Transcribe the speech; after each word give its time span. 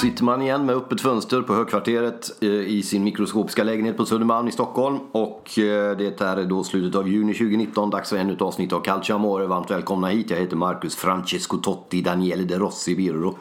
Sitter 0.00 0.24
man 0.24 0.42
igen 0.42 0.66
med 0.66 0.76
öppet 0.76 1.00
fönster 1.00 1.42
på 1.42 1.54
Högkvarteret 1.54 2.42
eh, 2.42 2.48
i 2.48 2.82
sin 2.82 3.04
mikroskopiska 3.04 3.64
lägenhet 3.64 3.96
på 3.96 4.06
Södermalm 4.06 4.48
i 4.48 4.52
Stockholm. 4.52 4.98
Och 5.12 5.58
eh, 5.58 5.96
det 5.96 6.18
det 6.18 6.20
är 6.20 6.44
då 6.44 6.64
slutet 6.64 6.98
av 6.98 7.08
juni 7.08 7.34
2019, 7.34 7.90
dags 7.90 8.10
för 8.10 8.16
ännu 8.16 8.32
ett 8.32 8.42
avsnitt 8.42 8.72
av 8.72 8.80
Calcio 8.80 9.14
Amore. 9.14 9.46
Varmt 9.46 9.70
välkomna 9.70 10.08
hit. 10.08 10.30
Jag 10.30 10.38
heter 10.38 10.56
Marcus 10.56 10.96
Francesco 10.96 11.56
Totti, 11.56 12.02
Daniele 12.02 12.44
De 12.44 12.58
Rossi 12.58 12.96
Birro. 12.96 13.38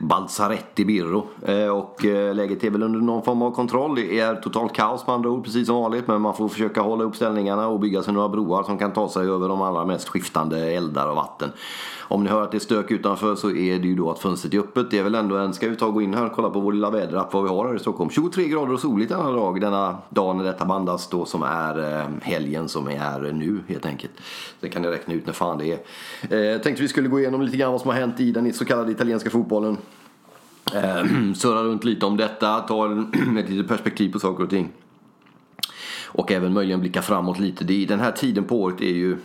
Balzaretti 0.00 0.84
Birro. 0.84 1.26
Eh, 1.42 1.68
och 1.68 2.04
eh, 2.04 2.34
läget 2.34 2.64
är 2.64 2.70
väl 2.70 2.82
under 2.82 3.00
någon 3.00 3.22
form 3.22 3.42
av 3.42 3.50
kontroll. 3.50 3.94
Det 3.94 4.20
är 4.20 4.34
totalt 4.34 4.72
kaos 4.72 5.06
med 5.06 5.14
andra 5.14 5.30
ord, 5.30 5.44
precis 5.44 5.66
som 5.66 5.76
vanligt. 5.76 6.08
Men 6.08 6.20
man 6.20 6.34
får 6.34 6.48
försöka 6.48 6.80
hålla 6.80 7.04
upp 7.04 7.16
ställningarna 7.16 7.68
och 7.68 7.80
bygga 7.80 8.02
sig 8.02 8.14
några 8.14 8.28
broar 8.28 8.62
som 8.62 8.78
kan 8.78 8.92
ta 8.92 9.08
sig 9.08 9.28
över 9.28 9.48
de 9.48 9.62
allra 9.62 9.84
mest 9.84 10.08
skiftande 10.08 10.70
eldar 10.72 11.08
och 11.08 11.16
vatten. 11.16 11.52
Om 12.10 12.24
ni 12.24 12.30
hör 12.30 12.42
att 12.42 12.50
det 12.50 12.56
är 12.56 12.60
stök 12.60 12.90
utanför 12.90 13.34
så 13.34 13.50
är 13.50 13.78
det 13.78 13.88
ju 13.88 13.94
då 13.94 14.10
att 14.10 14.18
fönstret 14.18 14.54
är 14.54 14.58
öppet. 14.58 14.90
Det 14.90 14.98
är 14.98 15.02
väl 15.02 15.14
ändå 15.14 15.36
en, 15.36 15.54
ska 15.54 15.68
vi 15.68 15.76
ta 15.76 15.86
och 15.86 15.94
gå 15.94 16.02
in 16.02 16.14
här 16.14 16.26
och 16.26 16.32
kolla 16.32 16.50
på 16.50 16.60
vår 16.60 16.72
lilla 16.72 16.90
väderapp 16.90 17.32
vad 17.32 17.42
vi 17.42 17.48
har 17.48 17.68
här 17.68 17.76
i 17.76 17.78
Stockholm. 17.78 18.10
23 18.10 18.48
grader 18.48 18.72
och 18.72 18.80
soligt 18.80 19.10
denna 19.10 19.30
dag, 19.32 19.60
denna 19.60 19.98
dag 20.08 20.36
när 20.36 20.44
detta 20.44 20.64
bandas 20.64 21.08
då 21.08 21.24
som 21.24 21.42
är 21.42 22.00
eh, 22.00 22.06
helgen 22.22 22.68
som 22.68 22.88
är 22.88 23.32
nu 23.32 23.60
helt 23.68 23.86
enkelt. 23.86 24.12
Det 24.60 24.68
kan 24.68 24.82
ni 24.82 24.88
räkna 24.88 25.14
ut 25.14 25.26
när 25.26 25.32
fan 25.32 25.58
det 25.58 25.66
är. 25.66 26.54
Eh, 26.54 26.60
tänkte 26.60 26.82
vi 26.82 26.88
skulle 26.88 27.08
gå 27.08 27.20
igenom 27.20 27.42
lite 27.42 27.56
grann 27.56 27.72
vad 27.72 27.80
som 27.80 27.90
har 27.90 27.96
hänt 27.96 28.20
i 28.20 28.32
den 28.32 28.52
så 28.52 28.64
kallade 28.64 28.92
italienska 28.92 29.30
fotbollen. 29.30 29.76
Eh, 30.74 31.04
surra 31.34 31.62
runt 31.62 31.84
lite 31.84 32.06
om 32.06 32.16
detta, 32.16 32.60
ta 32.60 32.86
en- 32.86 33.38
ett 33.38 33.48
litet 33.50 33.68
perspektiv 33.68 34.12
på 34.12 34.18
saker 34.18 34.44
och 34.44 34.50
ting. 34.50 34.68
Och 36.12 36.32
även 36.32 36.52
möjligen 36.52 36.80
blicka 36.80 37.02
framåt 37.02 37.38
lite. 37.38 37.64
Det, 37.64 37.84
den 37.86 38.00
här 38.00 38.12
tiden 38.12 38.44
på 38.44 38.62
året 38.62 38.80
är 38.80 38.94
ju 38.94 39.18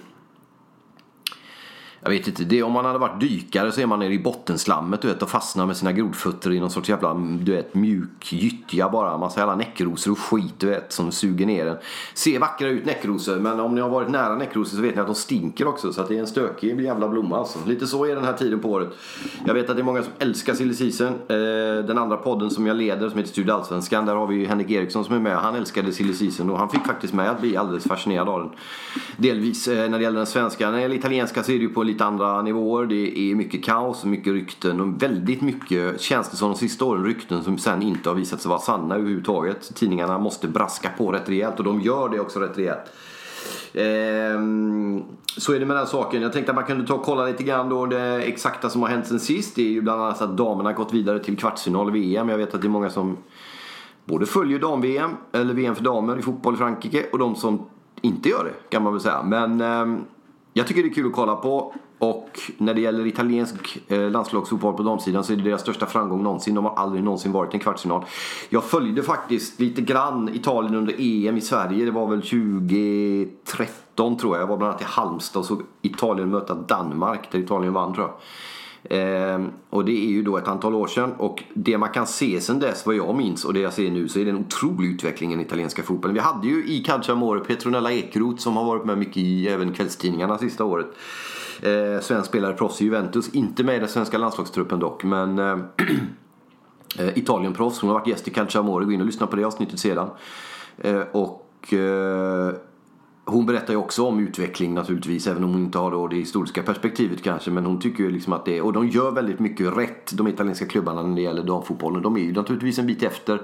jag 2.05 2.11
vet 2.11 2.27
inte, 2.27 2.43
det, 2.43 2.63
om 2.63 2.71
man 2.71 2.85
hade 2.85 2.99
varit 2.99 3.19
dykare 3.19 3.71
så 3.71 3.81
är 3.81 3.85
man 3.85 3.99
nere 3.99 4.13
i 4.13 4.19
bottenslammet 4.19 5.01
du 5.01 5.07
vet, 5.07 5.21
och 5.21 5.29
fastnar 5.29 5.65
med 5.65 5.77
sina 5.77 5.91
grodfötter 5.91 6.51
i 6.51 6.59
någon 6.59 6.69
sorts 6.69 6.89
jävla 6.89 7.13
du 7.13 7.51
vet, 7.51 7.75
mjuk 7.75 8.33
gyttja 8.33 8.89
bara. 8.89 9.17
Massa 9.17 9.39
jävla 9.39 9.55
näckrosor 9.55 10.11
och 10.11 10.19
skit 10.19 10.53
du 10.57 10.67
vet 10.67 10.91
som 10.91 11.11
suger 11.11 11.45
ner 11.45 11.65
en. 11.65 11.77
Ser 12.13 12.39
vackra 12.39 12.67
ut 12.67 12.85
näckrosor 12.85 13.39
men 13.39 13.59
om 13.59 13.75
ni 13.75 13.81
har 13.81 13.89
varit 13.89 14.09
nära 14.09 14.35
näckrosor 14.35 14.77
så 14.77 14.81
vet 14.81 14.95
ni 14.95 15.01
att 15.01 15.07
de 15.07 15.15
stinker 15.15 15.67
också. 15.67 15.93
Så 15.93 16.01
att 16.01 16.07
det 16.07 16.15
är 16.15 16.19
en 16.19 16.27
stökig 16.27 16.81
jävla 16.81 17.07
blomma 17.07 17.37
alltså. 17.37 17.59
Lite 17.67 17.87
så 17.87 18.05
är 18.05 18.15
den 18.15 18.23
här 18.23 18.33
tiden 18.33 18.59
på 18.59 18.69
året. 18.69 18.89
Jag 19.45 19.53
vet 19.53 19.69
att 19.69 19.75
det 19.75 19.81
är 19.81 19.85
många 19.85 20.03
som 20.03 20.13
älskar 20.19 20.53
silly 20.53 20.73
season. 20.73 21.07
Eh, 21.07 21.85
den 21.85 21.97
andra 21.97 22.17
podden 22.17 22.49
som 22.49 22.67
jag 22.67 22.77
leder 22.77 23.09
som 23.09 23.17
heter 23.17 23.31
Studio 23.31 23.53
Allsvenskan. 23.53 24.05
Där 24.05 24.15
har 24.15 24.27
vi 24.27 24.35
ju 24.35 24.45
Henrik 24.45 24.71
Eriksson 24.71 25.05
som 25.05 25.15
är 25.15 25.19
med. 25.19 25.37
Han 25.37 25.55
älskade 25.55 25.91
silly 25.91 26.13
season 26.13 26.49
och 26.49 26.59
han 26.59 26.69
fick 26.69 26.85
faktiskt 26.85 27.13
med 27.13 27.29
att 27.31 27.41
bli 27.41 27.57
alldeles 27.57 27.83
fascinerad 27.83 28.29
av 28.29 28.39
den. 28.39 28.49
Delvis 29.17 29.67
eh, 29.67 29.89
när 29.89 29.97
det 29.97 30.03
gäller 30.03 30.17
den 30.17 30.25
svenska. 30.25 30.65
När 30.65 30.77
det 30.77 30.81
gäller 30.81 30.95
italienska 30.95 31.43
så 31.43 31.51
är 31.51 31.55
det 31.55 31.61
ju 31.61 31.69
på 31.69 31.83
lite 31.83 31.94
lite 31.95 32.05
andra 32.05 32.41
nivåer. 32.41 32.85
Det 32.85 33.19
är 33.19 33.35
mycket 33.35 33.63
kaos 33.63 34.03
och 34.03 34.09
mycket 34.09 34.33
rykten 34.33 34.81
och 34.81 35.03
väldigt 35.03 35.41
mycket 35.41 36.01
känns 36.01 36.29
det 36.29 36.37
som 36.37 36.49
de 36.49 36.57
sista 36.57 36.85
åren 36.85 37.05
rykten 37.05 37.43
som 37.43 37.57
sen 37.57 37.81
inte 37.81 38.09
har 38.09 38.15
visat 38.15 38.41
sig 38.41 38.49
vara 38.49 38.59
sanna 38.59 38.95
överhuvudtaget. 38.95 39.75
Tidningarna 39.75 40.19
måste 40.19 40.47
braska 40.47 40.89
på 40.97 41.11
rätt 41.11 41.29
rejält 41.29 41.59
och 41.59 41.65
de 41.65 41.81
gör 41.81 42.09
det 42.09 42.19
också 42.19 42.39
rätt 42.39 42.57
rejält. 42.57 42.91
Ehm, 43.73 45.03
så 45.37 45.53
är 45.53 45.59
det 45.59 45.65
med 45.65 45.77
den 45.77 45.87
saken. 45.87 46.21
Jag 46.21 46.33
tänkte 46.33 46.51
att 46.51 46.55
man 46.55 46.65
kunde 46.65 46.87
ta 46.87 46.93
och 46.93 47.03
kolla 47.03 47.25
lite 47.25 47.43
grann 47.43 47.69
då 47.69 47.85
det 47.85 48.21
exakta 48.21 48.69
som 48.69 48.81
har 48.81 48.89
hänt 48.89 49.07
sen 49.07 49.19
sist. 49.19 49.55
Det 49.55 49.61
är 49.61 49.69
ju 49.69 49.81
bland 49.81 50.01
annat 50.01 50.21
att 50.21 50.37
damerna 50.37 50.69
har 50.69 50.75
gått 50.75 50.93
vidare 50.93 51.19
till 51.19 51.37
kvartsfinal 51.37 51.97
i 51.97 51.99
VM. 51.99 52.29
Jag 52.29 52.37
vet 52.37 52.55
att 52.55 52.61
det 52.61 52.67
är 52.67 52.69
många 52.69 52.89
som 52.89 53.17
både 54.05 54.25
följer 54.25 54.59
dam-VM, 54.59 55.11
eller 55.31 55.53
VM 55.53 55.75
för 55.75 55.83
damer 55.83 56.19
i 56.19 56.21
fotboll 56.21 56.53
i 56.53 56.57
Frankrike 56.57 57.05
och 57.11 57.19
de 57.19 57.35
som 57.35 57.65
inte 58.01 58.29
gör 58.29 58.43
det 58.43 58.69
kan 58.69 58.83
man 58.83 58.93
väl 58.93 59.01
säga. 59.01 59.23
Men 59.23 59.61
ehm, 59.61 59.97
jag 60.57 60.67
tycker 60.67 60.83
det 60.83 60.89
är 60.89 60.93
kul 60.93 61.07
att 61.07 61.13
kolla 61.13 61.35
på. 61.35 61.73
Och 62.05 62.39
när 62.57 62.73
det 62.73 62.81
gäller 62.81 63.07
italiensk 63.07 63.77
eh, 63.87 64.09
landslagsfotboll 64.11 64.73
på 64.73 64.83
damsidan 64.83 65.23
så 65.23 65.33
är 65.33 65.37
det 65.37 65.43
deras 65.43 65.61
största 65.61 65.85
framgång 65.85 66.23
någonsin. 66.23 66.55
De 66.55 66.65
har 66.65 66.75
aldrig 66.75 67.03
någonsin 67.03 67.31
varit 67.31 67.53
i 67.53 67.57
en 67.57 67.59
kvartsfinal. 67.59 68.05
Jag 68.49 68.63
följde 68.63 69.03
faktiskt 69.03 69.59
lite 69.59 69.81
grann 69.81 70.29
Italien 70.33 70.75
under 70.75 70.93
EM 70.97 71.37
i 71.37 71.41
Sverige. 71.41 71.85
Det 71.85 71.91
var 71.91 72.07
väl 72.07 72.21
2013 72.21 74.17
tror 74.17 74.35
jag. 74.35 74.41
Jag 74.41 74.47
var 74.47 74.57
bland 74.57 74.69
annat 74.71 74.81
i 74.81 74.85
Halmstad 74.87 75.39
och 75.39 75.45
såg 75.45 75.61
Italien 75.81 76.29
möta 76.29 76.53
Danmark 76.53 77.31
där 77.31 77.39
Italien 77.39 77.73
vann 77.73 77.93
tror 77.93 78.07
jag. 78.07 78.15
Ehm, 78.89 79.51
och 79.69 79.85
det 79.85 80.05
är 80.05 80.09
ju 80.09 80.23
då 80.23 80.37
ett 80.37 80.47
antal 80.47 80.75
år 80.75 80.87
sedan 80.87 81.13
och 81.17 81.43
det 81.53 81.77
man 81.77 81.89
kan 81.89 82.07
se 82.07 82.41
sedan 82.41 82.59
dess 82.59 82.85
vad 82.85 82.95
jag 82.95 83.15
minns 83.15 83.45
och 83.45 83.53
det 83.53 83.59
jag 83.59 83.73
ser 83.73 83.91
nu 83.91 84.07
så 84.07 84.19
är 84.19 84.25
det 84.25 84.31
en 84.31 84.37
otrolig 84.37 84.89
utveckling 84.89 85.31
i 85.31 85.35
den 85.35 85.45
italienska 85.45 85.83
fotbollen. 85.83 86.13
Vi 86.13 86.21
hade 86.21 86.47
ju 86.47 86.65
i 86.65 86.83
Calciamore 86.83 87.39
Petronella 87.39 87.91
Ekeroth 87.91 88.41
som 88.41 88.57
har 88.57 88.63
varit 88.63 88.85
med 88.85 88.97
mycket 88.97 89.17
i 89.17 89.47
även 89.47 89.73
kvällstidningarna 89.73 90.37
sista 90.37 90.63
året. 90.63 90.87
Eh, 91.61 92.01
svensk 92.01 92.29
spelare, 92.29 92.53
proffs 92.53 92.81
i 92.81 92.85
Juventus, 92.85 93.29
inte 93.29 93.63
med 93.63 93.75
i 93.75 93.79
den 93.79 93.87
svenska 93.87 94.17
landslagstruppen 94.17 94.79
dock 94.79 95.03
men 95.03 95.39
eh, 95.39 95.57
eh 96.99 97.17
Italienproffs. 97.17 97.79
Hon 97.81 97.89
har 97.89 97.99
varit 97.99 98.07
gäst 98.07 98.27
i 98.27 98.31
Calciamore. 98.31 98.85
Gå 98.85 98.91
in 98.91 98.99
och 98.99 99.05
lyssna 99.05 99.27
på 99.27 99.35
det 99.35 99.43
avsnittet 99.43 99.79
sedan. 99.79 100.09
Eh, 100.77 101.01
och 101.11 101.73
eh, 101.73 102.53
hon 103.25 103.45
berättar 103.45 103.73
ju 103.73 103.79
också 103.79 104.05
om 104.05 104.19
utveckling 104.19 104.73
naturligtvis, 104.73 105.27
även 105.27 105.43
om 105.43 105.53
hon 105.53 105.63
inte 105.63 105.77
har 105.77 105.91
då 105.91 106.07
det 106.07 106.15
historiska 106.15 106.63
perspektivet 106.63 107.23
kanske. 107.23 107.51
Men 107.51 107.65
hon 107.65 107.79
tycker 107.79 108.03
ju 108.03 108.11
liksom 108.11 108.33
att 108.33 108.45
det, 108.45 108.61
och 108.61 108.73
de 108.73 108.87
gör 108.87 109.11
väldigt 109.11 109.39
mycket 109.39 109.77
rätt, 109.77 110.17
de 110.17 110.27
italienska 110.27 110.65
klubbarna 110.65 111.03
när 111.03 111.15
det 111.15 111.21
gäller 111.21 111.43
damfotbollen. 111.43 112.01
De 112.01 112.17
är 112.17 112.21
ju 112.21 112.33
naturligtvis 112.33 112.79
en 112.79 112.87
bit 112.87 113.03
efter 113.03 113.41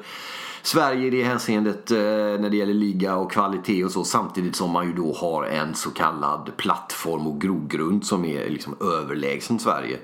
Sverige 0.64 1.08
i 1.08 1.10
det 1.10 1.24
hänseendet 1.24 1.92
eh, 1.92 1.98
när 1.98 2.50
det 2.50 2.58
gäller 2.58 2.74
liga 2.74 3.16
och 3.16 3.32
kvalitet 3.32 3.84
och 3.84 3.92
så. 3.92 4.04
Samtidigt 4.04 4.56
som 4.56 4.72
man 4.72 4.88
ju 4.88 4.94
då 4.94 5.14
har 5.14 5.44
en 5.44 5.76
så 5.76 5.90
kallad 5.90 6.52
plattform 6.58 7.28
och 7.28 7.42
grogrund 7.42 8.06
som 8.06 8.26
är 8.26 8.50
liksom 8.50 8.76
överlägsen 8.82 9.60
Sverige. 9.60 9.98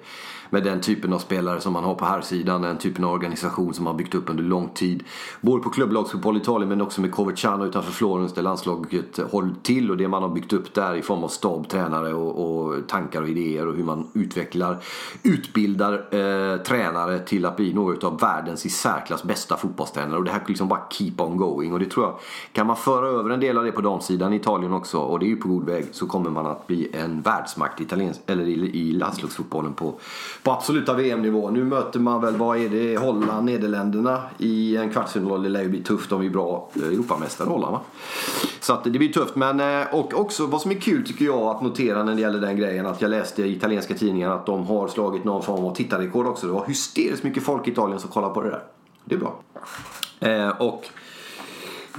Med 0.50 0.64
den 0.64 0.82
typen 0.82 1.14
av 1.14 1.20
spelare 1.20 1.62
som 1.62 1.74
man 1.74 1.84
har 1.84 1.96
på 1.96 2.06
här 2.06 2.22
sidan 2.22 2.62
den 2.62 2.78
typen 2.78 3.04
av 3.04 3.14
organisation 3.14 3.74
som 3.74 3.84
man 3.84 3.94
har 3.94 3.98
byggt 3.98 4.16
upp 4.16 4.30
under 4.30 4.44
lång 4.44 4.70
tid. 4.70 5.04
Både 5.42 5.64
på 5.64 5.70
klubblagsfotboll 5.70 6.38
i 6.38 6.40
Italien 6.40 6.70
men 6.70 6.82
också 6.82 7.02
med 7.02 7.12
Coverciano 7.12 7.66
utanför 7.66 7.92
Florens 7.92 8.34
där 8.34 8.42
landslaget 8.42 9.20
håller 9.32 9.54
till 9.64 9.92
och 9.92 9.98
det 9.98 10.08
man 10.08 10.22
har 10.24 10.30
byggt 10.30 10.54
upp 10.54 10.74
där 10.74 10.96
i 10.96 11.02
form 11.02 11.24
av 11.24 11.28
stab, 11.28 11.70
tränare 11.70 12.14
och, 12.14 12.66
och 12.68 12.88
tankar 12.88 13.22
och 13.22 13.30
idéer 13.30 13.68
och 13.68 13.76
hur 13.76 13.84
man 13.84 14.08
utvecklar, 14.14 14.78
utbildar 15.24 15.94
eh, 15.94 16.58
tränare 16.58 17.20
till 17.20 17.46
att 17.46 17.56
bli 17.56 17.74
några 17.74 18.08
av 18.08 18.20
världens 18.20 18.66
i 18.66 18.70
särklass 18.70 19.24
bästa 19.24 19.58
fotbollstränare 19.58 20.18
och 20.18 20.24
det 20.24 20.32
här 20.32 20.44
liksom 20.48 20.68
bara 20.68 20.82
keep 20.90 21.14
on 21.18 21.38
going 21.38 21.74
och 21.74 21.80
det 21.80 21.86
tror 21.86 22.06
jag 22.06 22.16
kan 22.52 22.68
man 22.68 22.76
föra 22.76 23.08
över 23.08 23.30
en 23.30 23.40
del 23.40 23.58
av 23.58 23.64
det 23.64 23.72
på 23.72 23.82
damsidan 23.82 24.34
i 24.34 24.36
Italien 24.36 24.74
också 24.74 25.00
och 25.00 25.20
det 25.20 25.26
är 25.26 25.28
ju 25.28 25.36
på 25.36 25.48
god 25.48 25.66
väg 25.66 25.86
så 25.92 26.08
kommer 26.08 26.30
man 26.30 26.48
att 26.48 26.68
bli 26.68 26.90
en 26.94 27.22
världsmakt 27.22 27.82
italiens, 27.82 28.20
eller 28.26 28.44
i, 28.44 28.54
i 28.54 28.94
landslagsfotbollen 28.94 29.74
på, 29.74 30.00
på 30.48 30.54
absoluta 30.54 30.94
VM-nivå. 30.94 31.50
Nu 31.50 31.64
möter 31.64 32.00
man 32.00 32.22
väl, 32.22 32.36
vad 32.36 32.58
är 32.58 32.70
det, 32.70 32.98
Holland, 32.98 33.46
Nederländerna 33.46 34.22
i 34.38 34.78
en 34.78 34.90
kvartsfinal. 34.90 35.44
Det 35.44 35.50
lär 35.50 35.62
ju 35.62 35.70
bli 35.70 35.84
tufft 35.84 36.12
om 36.12 36.22
vi 36.22 36.28
är 36.28 36.32
bra 36.32 36.70
eh, 36.76 36.82
Europamästare 36.82 37.50
Holland 37.50 37.72
va? 37.72 37.82
Så 38.60 38.74
att 38.74 38.84
det 38.84 38.90
blir 38.90 39.14
tufft. 39.14 39.36
Men, 39.36 39.60
eh, 39.60 39.94
och 39.94 40.14
också 40.20 40.46
vad 40.46 40.62
som 40.62 40.72
är 40.72 40.76
kul 40.76 41.08
tycker 41.08 41.26
jag 41.26 41.42
att 41.42 41.62
notera 41.62 42.04
när 42.04 42.16
det 42.16 42.22
gäller 42.22 42.42
den 42.42 42.58
grejen. 42.58 42.86
Att 42.86 43.02
jag 43.02 43.12
läste 43.12 43.44
i 43.44 43.56
italienska 43.56 43.94
tidningar 43.94 44.32
att 44.32 44.46
de 44.46 44.68
har 44.68 44.88
slagit 44.88 45.24
någon 45.24 45.44
form 45.44 45.66
av 45.66 45.76
tittarrekord 45.76 46.28
också. 46.28 46.48
Det 46.48 46.54
var 46.54 46.66
hysteriskt 46.66 47.24
mycket 47.24 47.44
folk 47.44 47.68
i 47.68 47.72
Italien 47.72 48.00
som 48.00 48.10
kollade 48.10 48.34
på 48.34 48.42
det 48.42 48.50
där. 48.50 48.64
Det 49.06 49.16
är 49.16 49.20
bra. 49.20 49.40
Eh, 50.20 50.50
och 50.50 50.90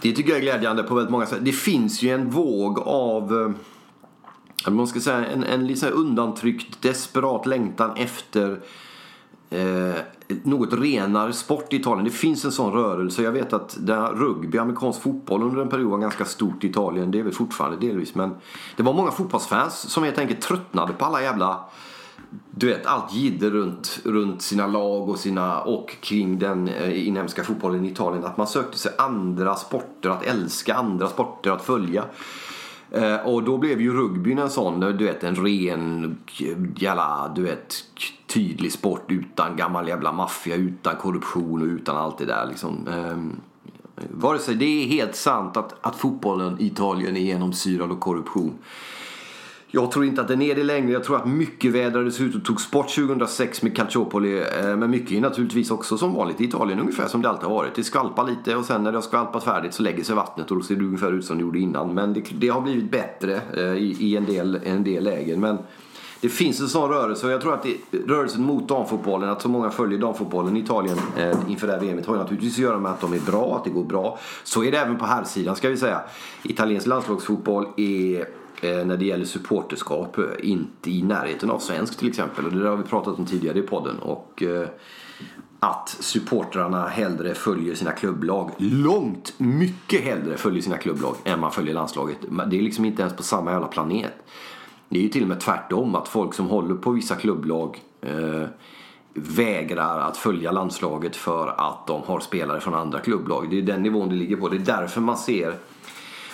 det 0.03 0.13
tycker 0.13 0.31
jag 0.31 0.39
är 0.39 0.43
glädjande 0.43 0.83
på 0.83 0.95
väldigt 0.95 1.13
många 1.13 1.27
sätt. 1.27 1.39
Det 1.43 1.53
finns 1.53 2.03
ju 2.03 2.11
en 2.11 2.31
våg 2.31 2.79
av 2.79 3.55
man 4.67 4.87
ska 4.87 5.01
säga 5.01 5.27
en, 5.27 5.45
en 5.45 5.67
liksom 5.67 5.89
undantryckt 5.93 6.83
desperat 6.83 7.47
längtan 7.47 7.97
efter 7.97 8.61
eh, 9.51 9.95
något 10.43 10.73
renare 10.73 11.33
sport 11.33 11.73
i 11.73 11.77
Italien. 11.77 12.05
Det 12.05 12.11
finns 12.11 12.45
en 12.45 12.53
sån 12.53 12.73
rörelse. 12.73 13.23
Jag 13.23 13.33
vet 13.33 13.53
att 13.53 13.77
där 13.81 14.13
rugby, 14.13 14.59
amerikansk 14.59 15.03
fotboll 15.03 15.43
under 15.43 15.63
en 15.63 15.69
period 15.69 15.91
var 15.91 15.99
ganska 15.99 16.25
stort 16.25 16.65
i 16.65 16.67
Italien. 16.67 17.11
Det 17.11 17.19
är 17.19 17.23
väl 17.23 17.33
fortfarande 17.33 17.87
delvis. 17.87 18.15
Men 18.15 18.35
det 18.77 18.83
var 18.83 18.93
många 18.93 19.11
fotbollsfans 19.11 19.75
som 19.75 20.05
helt 20.05 20.19
enkelt 20.19 20.41
tröttnade 20.41 20.93
på 20.93 21.05
alla 21.05 21.23
jävla 21.23 21.65
du 22.51 22.67
vet, 22.67 22.87
allt 22.87 23.15
jidder 23.15 23.51
runt, 23.51 24.01
runt 24.05 24.43
sina 24.43 24.67
lag 24.67 25.09
och, 25.09 25.19
sina, 25.19 25.61
och 25.61 25.97
kring 26.01 26.39
den 26.39 26.69
eh, 26.69 27.07
inhemska 27.07 27.45
fotbollen 27.45 27.85
i 27.85 27.89
Italien. 27.89 28.25
Att 28.25 28.37
man 28.37 28.47
sökte 28.47 28.79
sig 28.79 28.93
andra 28.99 29.55
sporter, 29.55 30.11
att 30.11 30.27
älska 30.27 30.75
andra 30.75 31.09
sporter, 31.09 31.51
att 31.51 31.65
följa. 31.65 32.05
Eh, 32.91 33.17
och 33.17 33.43
då 33.43 33.59
blev 33.59 33.81
ju 33.81 33.93
rugbyn 33.93 34.39
en 34.39 34.51
sån, 34.51 34.81
du 34.81 35.05
vet 35.05 35.25
en 35.25 35.35
ren 35.35 36.19
jävla, 36.77 37.33
du 37.37 37.43
vet 37.43 37.75
tydlig 38.27 38.73
sport 38.73 39.05
utan 39.09 39.57
gammal 39.57 39.89
jävla 39.89 40.13
maffia, 40.13 40.57
utan 40.57 40.97
korruption 40.97 41.63
och 41.63 41.67
utan 41.67 41.97
allt 41.97 42.19
det 42.19 42.25
där 42.25 42.47
liksom. 42.47 42.89
Ehm, 42.89 43.41
vare 44.11 44.39
sig 44.39 44.55
det 44.55 44.85
är 44.85 44.87
helt 44.87 45.17
sant 45.17 45.57
att, 45.57 45.75
att 45.81 45.97
fotbollen 45.97 46.61
i 46.61 46.67
Italien 46.67 47.17
är 47.17 47.21
genomsyrad 47.21 47.91
av 47.91 47.99
korruption. 47.99 48.59
Jag 49.71 49.91
tror 49.91 50.05
inte 50.05 50.21
att 50.21 50.29
den 50.29 50.43
är 50.43 50.55
det 50.55 50.65
längre. 50.65 50.93
Jag 50.93 51.05
tror 51.05 51.17
att 51.17 51.27
mycket 51.27 51.73
vädrades 51.73 52.21
ut 52.21 52.35
och 52.35 52.45
togs 52.45 52.71
bort 52.71 52.95
2006 52.95 53.63
med 53.63 53.77
Calciopoli. 53.77 54.39
Eh, 54.39 54.77
men 54.77 54.91
mycket 54.91 55.13
är 55.13 55.21
naturligtvis 55.21 55.71
också 55.71 55.99
som 55.99 56.15
vanligt 56.15 56.41
i 56.41 56.45
Italien, 56.45 56.81
ungefär 56.81 57.09
som 57.09 57.23
det 57.23 57.29
alltid 57.29 57.49
har 57.49 57.55
varit. 57.55 57.75
Det 57.75 57.85
skvalpar 57.85 58.27
lite 58.27 58.57
och 58.57 58.65
sen 58.65 58.83
när 58.83 58.93
det 58.93 58.97
har 58.97 59.03
skvalpat 59.03 59.45
färdigt 59.45 59.75
så 59.75 59.83
lägger 59.83 60.05
sig 60.05 60.15
vattnet 60.15 60.51
och 60.51 60.57
då 60.57 60.63
ser 60.63 60.77
det 60.77 60.85
ungefär 60.85 61.13
ut 61.13 61.25
som 61.25 61.37
det 61.37 61.43
gjorde 61.43 61.59
innan. 61.59 61.95
Men 61.95 62.13
det, 62.13 62.23
det 62.39 62.49
har 62.49 62.61
blivit 62.61 62.91
bättre 62.91 63.41
eh, 63.57 63.63
i, 63.63 63.97
i, 64.01 64.17
en, 64.17 64.25
del, 64.25 64.61
en 64.65 64.85
del 64.85 65.05
lägen. 65.05 65.41
Men 65.41 65.59
det 66.21 66.29
finns 66.29 66.61
en 66.61 66.69
sån 66.69 66.91
rörelse 66.91 67.27
och 67.27 67.33
jag 67.33 67.41
tror 67.41 67.55
att 67.55 67.63
det, 67.63 67.99
rörelsen 68.07 68.43
mot 68.43 68.69
damfotbollen, 68.69 69.29
att 69.29 69.43
så 69.43 69.49
många 69.49 69.71
följer 69.71 69.99
damfotbollen 69.99 70.57
i 70.57 70.61
Italien 70.61 70.99
eh, 71.17 71.39
inför 71.49 71.67
det 71.67 71.73
här 71.73 71.81
VMet 71.81 72.07
har 72.07 72.15
ju 72.15 72.21
naturligtvis 72.21 72.55
att 72.55 72.59
göra 72.59 72.79
med 72.79 72.93
att 72.93 73.01
de 73.01 73.13
är 73.13 73.21
bra, 73.21 73.57
att 73.57 73.65
det 73.65 73.71
går 73.71 73.85
bra. 73.85 74.19
Så 74.45 74.65
är 74.65 74.73
det 74.73 74.79
även 74.79 74.97
på 74.97 75.05
här 75.05 75.25
sidan 75.25 75.57
ska 75.57 75.69
vi 75.69 75.77
säga. 75.77 76.01
Italiensk 76.43 76.87
landslagsfotboll 76.87 77.67
är 77.77 78.38
Eh, 78.61 78.87
när 78.87 78.97
det 78.97 79.05
gäller 79.05 79.25
supporterskap 79.25 80.19
eh, 80.19 80.25
inte 80.43 80.91
i 80.91 81.03
närheten 81.03 81.51
av 81.51 81.59
svensk 81.59 81.99
till 81.99 82.09
exempel. 82.09 82.45
Och 82.45 82.53
det 82.53 82.59
där 82.59 82.71
har 82.71 82.77
vi 82.77 82.83
pratat 82.83 83.19
om 83.19 83.27
tidigare 83.27 83.59
i 83.59 83.63
podden. 83.63 83.99
Och 83.99 84.43
eh, 84.43 84.69
att 85.61 85.89
supportrarna 85.89 86.87
hellre 86.87 87.35
följer 87.35 87.75
sina 87.75 87.93
klubblag. 87.93 88.51
Långt 88.59 89.35
mycket 89.39 90.01
hellre 90.01 90.37
följer 90.37 90.63
sina 90.63 90.77
klubblag 90.77 91.17
än 91.25 91.41
man 91.41 91.53
följer 91.53 91.75
landslaget. 91.75 92.17
Det 92.51 92.59
är 92.59 92.63
liksom 92.63 92.85
inte 92.85 93.03
ens 93.03 93.17
på 93.17 93.23
samma 93.23 93.51
jävla 93.51 93.67
planet. 93.67 94.13
Det 94.89 94.99
är 94.99 95.03
ju 95.03 95.09
till 95.09 95.23
och 95.23 95.29
med 95.29 95.41
tvärtom. 95.41 95.95
Att 95.95 96.09
folk 96.09 96.35
som 96.35 96.47
håller 96.47 96.75
på 96.75 96.91
vissa 96.91 97.15
klubblag 97.15 97.83
eh, 98.01 98.45
vägrar 99.15 100.01
att 100.01 100.17
följa 100.17 100.53
landslaget 100.53 101.17
för 101.17 101.49
att 101.49 101.87
de 101.87 102.03
har 102.03 102.21
spelare 102.21 102.61
från 102.61 102.75
andra 102.75 103.01
klubblag. 103.01 103.51
Det 103.51 103.59
är 103.59 103.63
den 103.63 103.83
nivån 103.83 104.09
det 104.09 104.15
ligger 104.15 104.37
på. 104.37 104.49
Det 104.49 104.57
är 104.57 104.81
därför 104.81 105.01
man 105.01 105.17
ser 105.17 105.55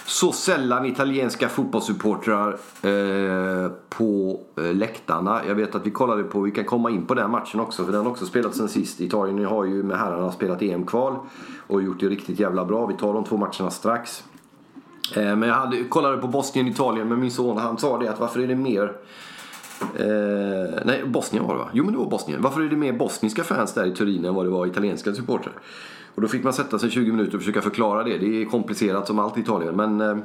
så 0.06 0.32
sällan 0.32 0.86
italienska 0.86 1.48
fotbollssupportrar 1.48 2.48
eh, 2.82 3.70
på 3.88 4.40
eh, 4.56 4.74
läktarna. 4.74 5.40
Jag 5.48 5.54
vet 5.54 5.74
att 5.74 5.86
vi 5.86 5.90
kollade 5.90 6.22
på, 6.22 6.40
vi 6.40 6.50
kan 6.50 6.64
komma 6.64 6.90
in 6.90 7.06
på 7.06 7.14
den 7.14 7.30
matchen 7.30 7.60
också 7.60 7.84
för 7.84 7.92
den 7.92 8.00
har 8.00 8.10
också 8.10 8.26
spelats 8.26 8.58
sen 8.58 8.68
sist. 8.68 9.00
Italien 9.00 9.44
har 9.44 9.64
ju 9.64 9.82
med 9.82 9.98
herrarna 9.98 10.32
spelat 10.32 10.62
EM-kval 10.62 11.16
och 11.66 11.82
gjort 11.82 12.00
det 12.00 12.08
riktigt 12.08 12.40
jävla 12.40 12.64
bra. 12.64 12.86
Vi 12.86 12.94
tar 12.94 13.14
de 13.14 13.24
två 13.24 13.36
matcherna 13.36 13.70
strax. 13.70 14.24
Eh, 15.16 15.36
men 15.36 15.42
jag 15.42 15.54
hade, 15.54 15.84
kollade 15.84 16.16
på 16.16 16.28
Bosnien-Italien 16.28 17.08
med 17.08 17.18
min 17.18 17.30
son 17.30 17.58
han 17.58 17.78
sa 17.78 17.98
det 17.98 18.08
att 18.08 18.20
varför 18.20 18.40
är 18.40 18.46
det 18.46 18.56
mer 18.56 18.92
Eh, 19.80 20.80
nej, 20.84 21.04
Bosnien 21.06 21.46
var 21.46 21.54
det 21.54 21.60
va? 21.60 21.68
Jo 21.72 21.84
men 21.84 21.92
det 21.92 21.98
var 21.98 22.10
Bosnien. 22.10 22.42
Varför 22.42 22.60
är 22.60 22.68
det 22.68 22.76
mer 22.76 22.92
bosniska 22.92 23.44
fans 23.44 23.74
där 23.74 23.86
i 23.86 23.94
Turin 23.94 24.24
än 24.24 24.34
vad 24.34 24.46
det 24.46 24.50
var 24.50 24.66
italienska 24.66 25.14
supportrar? 25.14 25.54
Och 26.14 26.22
då 26.22 26.28
fick 26.28 26.44
man 26.44 26.52
sätta 26.52 26.78
sig 26.78 26.90
20 26.90 27.12
minuter 27.12 27.34
och 27.34 27.40
försöka 27.40 27.62
förklara 27.62 28.02
det. 28.02 28.18
Det 28.18 28.42
är 28.42 28.44
komplicerat 28.44 29.06
som 29.06 29.18
allt 29.18 29.38
i 29.38 29.40
Italien. 29.40 29.76
Men 29.76 30.00
eh, 30.00 30.16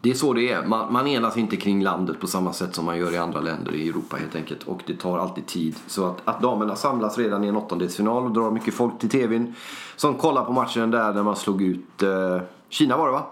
det 0.00 0.10
är 0.10 0.14
så 0.14 0.32
det 0.32 0.52
är. 0.52 0.66
Man, 0.66 0.92
man 0.92 1.06
enas 1.06 1.36
inte 1.36 1.56
kring 1.56 1.82
landet 1.82 2.20
på 2.20 2.26
samma 2.26 2.52
sätt 2.52 2.74
som 2.74 2.84
man 2.84 2.98
gör 2.98 3.12
i 3.12 3.16
andra 3.16 3.40
länder 3.40 3.74
i 3.74 3.88
Europa 3.88 4.16
helt 4.16 4.36
enkelt. 4.36 4.62
Och 4.62 4.82
det 4.86 4.96
tar 4.96 5.18
alltid 5.18 5.46
tid. 5.46 5.74
Så 5.86 6.06
att, 6.06 6.16
att 6.24 6.42
damerna 6.42 6.76
samlas 6.76 7.18
redan 7.18 7.44
i 7.44 7.48
en 7.48 7.56
åttondelsfinal 7.56 8.24
och 8.24 8.32
drar 8.32 8.50
mycket 8.50 8.74
folk 8.74 8.98
till 8.98 9.10
tvn. 9.10 9.54
Som 9.96 10.14
kollar 10.14 10.44
på 10.44 10.52
matchen 10.52 10.90
där 10.90 11.12
när 11.12 11.22
man 11.22 11.36
slog 11.36 11.62
ut 11.62 12.02
eh, 12.02 12.40
Kina 12.68 12.96
var 12.96 13.06
det 13.06 13.12
va? 13.12 13.26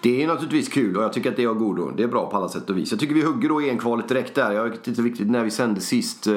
Det 0.00 0.22
är 0.22 0.26
naturligtvis 0.26 0.68
kul 0.68 0.96
och 0.96 1.02
jag 1.02 1.12
tycker 1.12 1.30
att 1.30 1.36
det 1.36 1.44
är 1.44 1.48
av 1.48 1.54
godo. 1.54 1.90
Det 1.96 2.02
är 2.02 2.08
bra 2.08 2.30
på 2.30 2.36
alla 2.36 2.48
sätt 2.48 2.70
och 2.70 2.78
vis. 2.78 2.90
Jag 2.90 3.00
tycker 3.00 3.14
vi 3.14 3.22
hugger 3.22 3.48
då 3.48 3.60
EM-kvalet 3.60 4.08
direkt 4.08 4.34
där. 4.34 4.52
Jag 4.52 4.64
vet 4.64 4.88
inte 4.88 5.02
riktigt 5.02 5.30
när 5.30 5.44
vi 5.44 5.50
sände 5.50 5.80
sist. 5.80 6.26
Eh, 6.26 6.34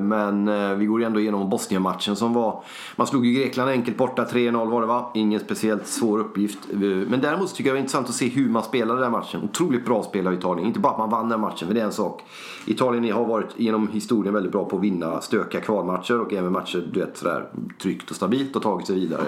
men 0.00 0.48
eh, 0.48 0.74
vi 0.74 0.86
går 0.86 1.02
ändå 1.02 1.20
igenom 1.20 1.50
Bosnien-matchen 1.50 2.16
som 2.16 2.32
var... 2.32 2.62
Man 2.96 3.06
slog 3.06 3.26
ju 3.26 3.32
Grekland 3.32 3.70
enkelt 3.70 3.96
borta. 3.96 4.24
3-0 4.24 4.70
var 4.70 4.80
det 4.80 4.86
va? 4.86 5.10
Ingen 5.14 5.40
speciellt 5.40 5.86
svår 5.86 6.18
uppgift. 6.18 6.58
Eh, 6.72 6.78
men 6.80 7.20
däremot 7.20 7.54
tycker 7.54 7.70
jag 7.70 7.76
det 7.76 7.78
är 7.78 7.80
intressant 7.80 8.08
att 8.08 8.14
se 8.14 8.28
hur 8.28 8.48
man 8.48 8.62
spelade 8.62 9.00
den 9.00 9.12
matchen. 9.12 9.40
Otroligt 9.44 9.84
bra 9.84 10.02
spel 10.02 10.26
av 10.26 10.34
Italien. 10.34 10.66
Inte 10.66 10.80
bara 10.80 10.92
att 10.92 10.98
man 10.98 11.10
vann 11.10 11.28
den 11.28 11.40
matchen, 11.40 11.68
för 11.68 11.74
det 11.74 11.80
är 11.80 11.84
en 11.84 11.92
sak. 11.92 12.22
Italien 12.66 13.14
har 13.14 13.24
varit 13.24 13.50
genom 13.56 13.88
historien 13.88 14.34
väldigt 14.34 14.52
bra 14.52 14.64
på 14.64 14.76
att 14.76 14.82
vinna 14.82 15.20
stökiga 15.20 15.60
kvalmatcher 15.60 16.20
och 16.20 16.32
även 16.32 16.52
matcher 16.52 16.88
du 16.92 17.00
vet, 17.00 17.16
sådär, 17.16 17.48
tryggt 17.82 18.10
och 18.10 18.16
stabilt 18.16 18.56
och 18.56 18.62
tagit 18.62 18.86
sig 18.86 18.96
vidare 18.96 19.22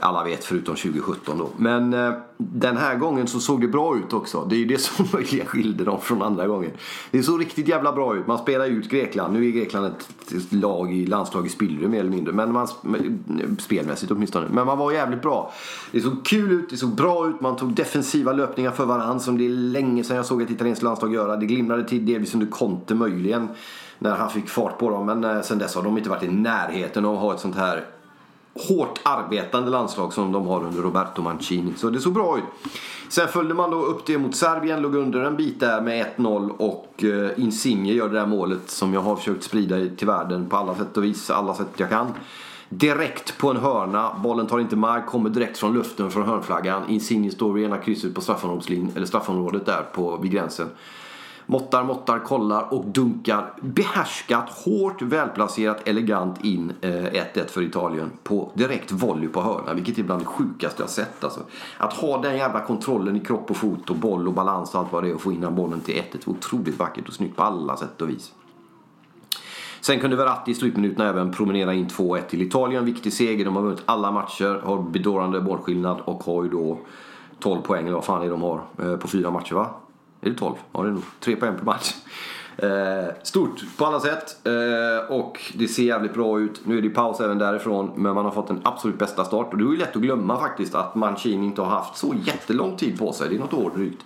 alla 0.00 0.24
vet 0.24 0.44
förutom 0.44 0.76
2017 0.76 1.38
då. 1.38 1.48
Men 1.56 1.92
eh, 1.92 2.12
den 2.36 2.76
här 2.76 2.94
gången 2.96 3.26
så 3.26 3.40
såg 3.40 3.60
det 3.60 3.68
bra 3.68 3.96
ut 3.96 4.12
också. 4.12 4.44
Det 4.44 4.56
är 4.56 4.58
ju 4.58 4.64
det 4.64 4.78
som 4.80 5.06
möjligen 5.12 5.46
skilde 5.46 5.84
dem 5.84 6.00
från 6.00 6.22
andra 6.22 6.46
gången. 6.46 6.70
Det 7.10 7.22
såg 7.22 7.40
riktigt 7.40 7.68
jävla 7.68 7.92
bra 7.92 8.16
ut. 8.16 8.26
Man 8.26 8.38
spelar 8.38 8.66
ut 8.66 8.90
Grekland. 8.90 9.32
Nu 9.32 9.46
är 9.46 9.50
Grekland 9.50 9.86
ett 9.86 10.52
lag 10.52 10.92
i 10.92 11.06
landslag 11.06 11.46
i 11.46 11.48
spillror 11.48 11.88
mer 11.88 12.00
eller 12.00 12.10
mindre. 12.10 12.32
Men 12.32 12.52
man, 12.52 12.68
eh, 12.84 13.56
spelmässigt 13.58 14.12
åtminstone. 14.12 14.46
Men 14.50 14.66
man 14.66 14.78
var 14.78 14.92
jävligt 14.92 15.22
bra. 15.22 15.52
Det 15.92 16.00
såg 16.00 16.24
kul 16.26 16.52
ut, 16.52 16.70
det 16.70 16.76
såg 16.76 16.94
bra 16.94 17.28
ut. 17.28 17.40
Man 17.40 17.56
tog 17.56 17.74
defensiva 17.74 18.32
löpningar 18.32 18.70
för 18.70 18.86
varandra 18.86 19.18
som 19.18 19.38
det 19.38 19.44
är 19.44 19.50
länge 19.50 20.04
sedan 20.04 20.16
jag 20.16 20.26
såg 20.26 20.42
ett 20.42 20.50
italienskt 20.50 20.82
landslag 20.82 21.14
göra. 21.14 21.36
Det 21.36 21.46
glimrade 21.46 21.84
till 21.84 22.06
delvis 22.06 22.34
under 22.34 22.46
Conte 22.46 22.94
möjligen. 22.94 23.48
När 23.98 24.16
han 24.16 24.30
fick 24.30 24.48
fart 24.48 24.78
på 24.78 24.90
dem. 24.90 25.06
Men 25.06 25.24
eh, 25.24 25.42
sen 25.42 25.58
dess 25.58 25.74
har 25.74 25.82
de 25.82 25.98
inte 25.98 26.10
varit 26.10 26.22
i 26.22 26.28
närheten 26.28 27.04
av 27.04 27.14
att 27.14 27.20
ha 27.20 27.34
ett 27.34 27.40
sånt 27.40 27.56
här 27.56 27.84
hårt 28.54 29.00
arbetande 29.02 29.70
landslag 29.70 30.12
som 30.12 30.32
de 30.32 30.46
har 30.46 30.64
under 30.64 30.82
Roberto 30.82 31.22
Mancini. 31.22 31.72
Så 31.76 31.90
det 31.90 32.00
såg 32.00 32.12
bra 32.12 32.38
ut. 32.38 32.44
Sen 33.08 33.28
följde 33.28 33.54
man 33.54 33.70
då 33.70 33.82
upp 33.82 34.06
det 34.06 34.18
mot 34.18 34.36
Serbien, 34.36 34.82
låg 34.82 34.94
under 34.94 35.20
en 35.20 35.36
bit 35.36 35.60
där 35.60 35.80
med 35.80 36.06
1-0 36.16 36.50
och 36.50 37.04
eh, 37.04 37.30
Insigne 37.36 37.92
gör 37.92 38.08
det 38.08 38.18
där 38.18 38.26
målet 38.26 38.70
som 38.70 38.94
jag 38.94 39.00
har 39.00 39.16
försökt 39.16 39.42
sprida 39.42 39.96
till 39.96 40.06
världen 40.06 40.48
på 40.48 40.56
alla 40.56 40.74
sätt 40.74 40.96
och 40.96 41.04
vis, 41.04 41.30
alla 41.30 41.54
sätt 41.54 41.68
jag 41.76 41.88
kan. 41.88 42.06
Direkt 42.68 43.38
på 43.38 43.50
en 43.50 43.56
hörna, 43.56 44.10
bollen 44.22 44.46
tar 44.46 44.58
inte 44.58 44.76
mark, 44.76 45.06
kommer 45.06 45.30
direkt 45.30 45.58
från 45.58 45.74
luften 45.74 46.10
från 46.10 46.22
hörnflaggan. 46.22 46.82
Insigne 46.88 47.30
står 47.30 47.52
vid 47.52 47.64
ena 47.64 47.78
krysset 47.78 48.14
på 48.14 48.20
straffområdet, 48.20 49.08
straffområdet 49.08 49.66
där 49.66 49.82
på, 49.94 50.16
vid 50.16 50.30
gränsen. 50.30 50.68
Måttar, 51.46 51.84
måttar, 51.84 52.18
kollar 52.18 52.74
och 52.74 52.84
dunkar 52.84 53.52
behärskat, 53.60 54.50
hårt, 54.50 55.02
välplacerat, 55.02 55.88
elegant 55.88 56.44
in 56.44 56.72
1-1 56.80 57.38
eh, 57.38 57.46
för 57.46 57.62
Italien 57.62 58.10
på 58.22 58.52
direkt 58.54 58.92
volley 58.92 59.28
på 59.28 59.42
hörna. 59.42 59.74
Vilket 59.74 59.98
är 59.98 60.02
bland 60.02 60.20
det 60.20 60.26
sjukaste 60.26 60.82
jag 60.82 60.90
sett. 60.90 61.24
Alltså. 61.24 61.40
Att 61.78 61.92
ha 61.92 62.22
den 62.22 62.36
jävla 62.36 62.60
kontrollen 62.60 63.16
i 63.16 63.20
kropp 63.20 63.50
och 63.50 63.56
fot 63.56 63.90
och 63.90 63.96
boll 63.96 64.28
och 64.28 64.34
balans 64.34 64.74
och 64.74 64.80
allt 64.80 64.92
vad 64.92 65.02
det 65.02 65.10
är 65.10 65.14
och 65.14 65.20
få 65.20 65.32
in 65.32 65.40
den 65.40 65.54
bollen 65.54 65.80
till 65.80 65.94
1-1 65.94 66.28
otroligt 66.28 66.78
vackert 66.78 67.08
och 67.08 67.14
snyggt 67.14 67.36
på 67.36 67.42
alla 67.42 67.76
sätt 67.76 68.02
och 68.02 68.08
vis. 68.08 68.32
Sen 69.80 70.00
kunde 70.00 70.16
Verratti 70.16 70.50
i 70.50 70.54
slutminuterna 70.54 71.08
även 71.08 71.32
promenera 71.32 71.74
in 71.74 71.86
2-1 71.86 72.20
till 72.20 72.42
Italien. 72.42 72.84
Viktig 72.84 73.12
seger. 73.12 73.44
De 73.44 73.56
har 73.56 73.62
vunnit 73.62 73.82
alla 73.84 74.10
matcher, 74.10 74.60
har 74.64 74.82
bedårande 74.82 75.40
målskillnad 75.40 76.00
och 76.04 76.24
har 76.24 76.44
ju 76.44 76.50
då 76.50 76.78
12 77.38 77.60
poäng 77.60 77.82
eller 77.82 77.94
vad 77.94 78.04
fan 78.04 78.22
är 78.22 78.30
de 78.30 78.42
har 78.42 78.62
eh, 78.82 78.96
på 78.96 79.08
fyra 79.08 79.30
matcher 79.30 79.54
va? 79.54 79.70
Är 80.24 80.30
det 80.30 80.36
12? 80.36 80.54
Ja, 80.72 80.82
det 80.82 80.88
är 80.88 80.92
nog. 80.92 81.02
Tre 81.20 81.36
poäng 81.36 81.56
per 81.56 81.64
match. 81.64 81.94
Eh, 82.56 83.14
stort 83.22 83.64
på 83.76 83.86
alla 83.86 84.00
sätt 84.00 84.46
eh, 84.46 85.12
och 85.12 85.40
det 85.54 85.68
ser 85.68 85.82
jävligt 85.82 86.14
bra 86.14 86.40
ut. 86.40 86.60
Nu 86.64 86.78
är 86.78 86.82
det 86.82 86.90
paus 86.90 87.20
även 87.20 87.38
därifrån 87.38 87.90
men 87.96 88.14
man 88.14 88.24
har 88.24 88.32
fått 88.32 88.48
den 88.48 88.60
absolut 88.62 88.98
bästa 88.98 89.24
start. 89.24 89.52
Och 89.52 89.58
det 89.58 89.64
är 89.64 89.68
ju 89.68 89.76
lätt 89.76 89.96
att 89.96 90.02
glömma 90.02 90.40
faktiskt 90.40 90.74
att 90.74 90.94
Mancini 90.94 91.46
inte 91.46 91.62
har 91.62 91.68
haft 91.68 91.96
så 91.96 92.14
jättelång 92.24 92.76
tid 92.76 92.98
på 92.98 93.12
sig. 93.12 93.28
Det 93.28 93.34
är 93.34 93.38
något 93.38 93.52
år 93.52 93.70
drygt. 93.74 94.04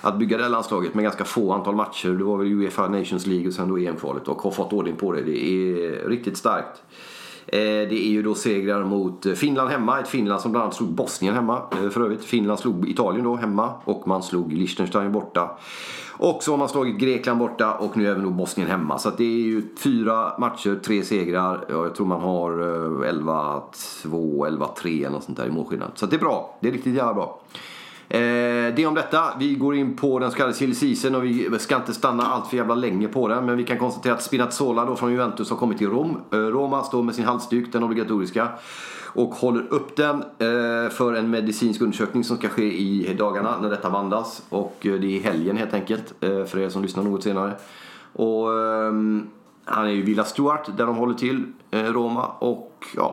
Att 0.00 0.18
bygga 0.18 0.36
det 0.36 0.42
här 0.42 0.50
landslaget 0.50 0.94
med 0.94 1.02
ganska 1.04 1.24
få 1.24 1.52
antal 1.52 1.74
matcher. 1.74 2.08
Det 2.08 2.24
var 2.24 2.36
väl 2.36 2.52
Uefa 2.52 2.88
Nations 2.88 3.26
League 3.26 3.48
och 3.48 3.54
sen 3.54 3.68
då 3.68 3.78
EM-kvalet 3.78 4.28
och 4.28 4.42
har 4.42 4.50
fått 4.50 4.72
ordning 4.72 4.96
på 4.96 5.12
det. 5.12 5.22
Det 5.22 5.44
är 5.44 6.08
riktigt 6.08 6.36
starkt. 6.36 6.82
Eh, 7.52 7.88
det 7.88 8.06
är 8.06 8.10
ju 8.10 8.22
då 8.22 8.34
segrar 8.34 8.84
mot 8.84 9.26
eh, 9.26 9.32
Finland 9.32 9.70
hemma. 9.70 10.00
Ett 10.00 10.08
Finland 10.08 10.40
som 10.40 10.50
bland 10.52 10.62
annat 10.62 10.74
slog 10.74 10.88
Bosnien 10.88 11.34
hemma 11.34 11.62
eh, 11.72 11.88
för 11.88 12.00
övrigt. 12.00 12.24
Finland 12.24 12.58
slog 12.58 12.88
Italien 12.88 13.24
då 13.24 13.36
hemma 13.36 13.70
och 13.84 14.08
man 14.08 14.22
slog 14.22 14.52
Liechtenstein 14.52 15.12
borta. 15.12 15.50
Och 16.18 16.42
så 16.42 16.52
har 16.52 16.58
man 16.58 16.68
slagit 16.68 16.98
Grekland 16.98 17.38
borta 17.38 17.74
och 17.74 17.96
nu 17.96 18.08
även 18.08 18.22
då 18.22 18.30
Bosnien 18.30 18.70
hemma. 18.70 18.98
Så 18.98 19.10
det 19.10 19.24
är 19.24 19.38
ju 19.38 19.62
fyra 19.78 20.38
matcher, 20.38 20.80
tre 20.84 21.02
segrar. 21.02 21.64
Jag 21.68 21.94
tror 21.94 22.06
man 22.06 22.20
har 22.20 22.52
11-2, 23.04 23.62
11-3 24.04 25.00
eller 25.00 25.10
något 25.10 25.24
sånt 25.24 25.38
där 25.38 25.46
i 25.46 25.50
målskillnad. 25.50 25.90
Så 25.94 26.06
det 26.06 26.16
är 26.16 26.20
bra. 26.20 26.58
Det 26.60 26.68
är 26.68 26.72
riktigt 26.72 26.94
jävla 26.94 27.14
bra. 27.14 27.40
Eh, 28.10 28.74
det 28.74 28.86
om 28.86 28.94
detta. 28.94 29.32
Vi 29.38 29.54
går 29.54 29.74
in 29.74 29.96
på 29.96 30.18
den 30.18 30.30
så 30.30 30.36
kallade 30.36 30.54
silly 30.54 30.74
season 30.74 31.14
och 31.14 31.24
vi 31.24 31.58
ska 31.58 31.76
inte 31.76 31.94
stanna 31.94 32.22
allt 32.22 32.46
för 32.46 32.56
jävla 32.56 32.74
länge 32.74 33.08
på 33.08 33.28
den. 33.28 33.46
Men 33.46 33.56
vi 33.56 33.64
kan 33.64 33.78
konstatera 33.78 34.14
att 34.14 34.22
Spinazzola 34.22 34.84
då 34.84 34.96
från 34.96 35.12
Juventus 35.12 35.50
har 35.50 35.56
kommit 35.56 35.78
till 35.78 35.90
Rom. 35.90 36.20
Eh, 36.30 36.36
Roma 36.36 36.82
står 36.82 37.02
med 37.02 37.14
sin 37.14 37.24
halsduk, 37.24 37.72
den 37.72 37.82
obligatoriska. 37.82 38.48
Och 39.14 39.34
håller 39.34 39.72
upp 39.72 39.96
den 39.96 40.16
eh, 40.16 40.90
för 40.90 41.14
en 41.14 41.30
medicinsk 41.30 41.80
undersökning 41.80 42.24
som 42.24 42.36
ska 42.36 42.48
ske 42.48 42.78
i 42.78 43.14
dagarna 43.18 43.60
när 43.60 43.70
detta 43.70 43.90
bandas. 43.90 44.42
Och 44.48 44.86
eh, 44.86 44.92
det 44.92 45.06
är 45.06 45.10
i 45.10 45.18
helgen 45.18 45.56
helt 45.56 45.74
enkelt 45.74 46.14
eh, 46.20 46.44
för 46.44 46.58
er 46.58 46.68
som 46.68 46.82
lyssnar 46.82 47.02
något 47.02 47.22
senare. 47.22 47.52
Och 48.12 48.52
ehm, 48.52 49.26
han 49.64 49.86
är 49.86 49.90
ju 49.90 50.02
Villa 50.02 50.24
Stuart 50.24 50.76
där 50.76 50.86
de 50.86 50.96
håller 50.96 51.14
till, 51.14 51.44
eh, 51.70 51.84
Roma. 51.84 52.26
Och 52.26 52.84
ja, 52.96 53.12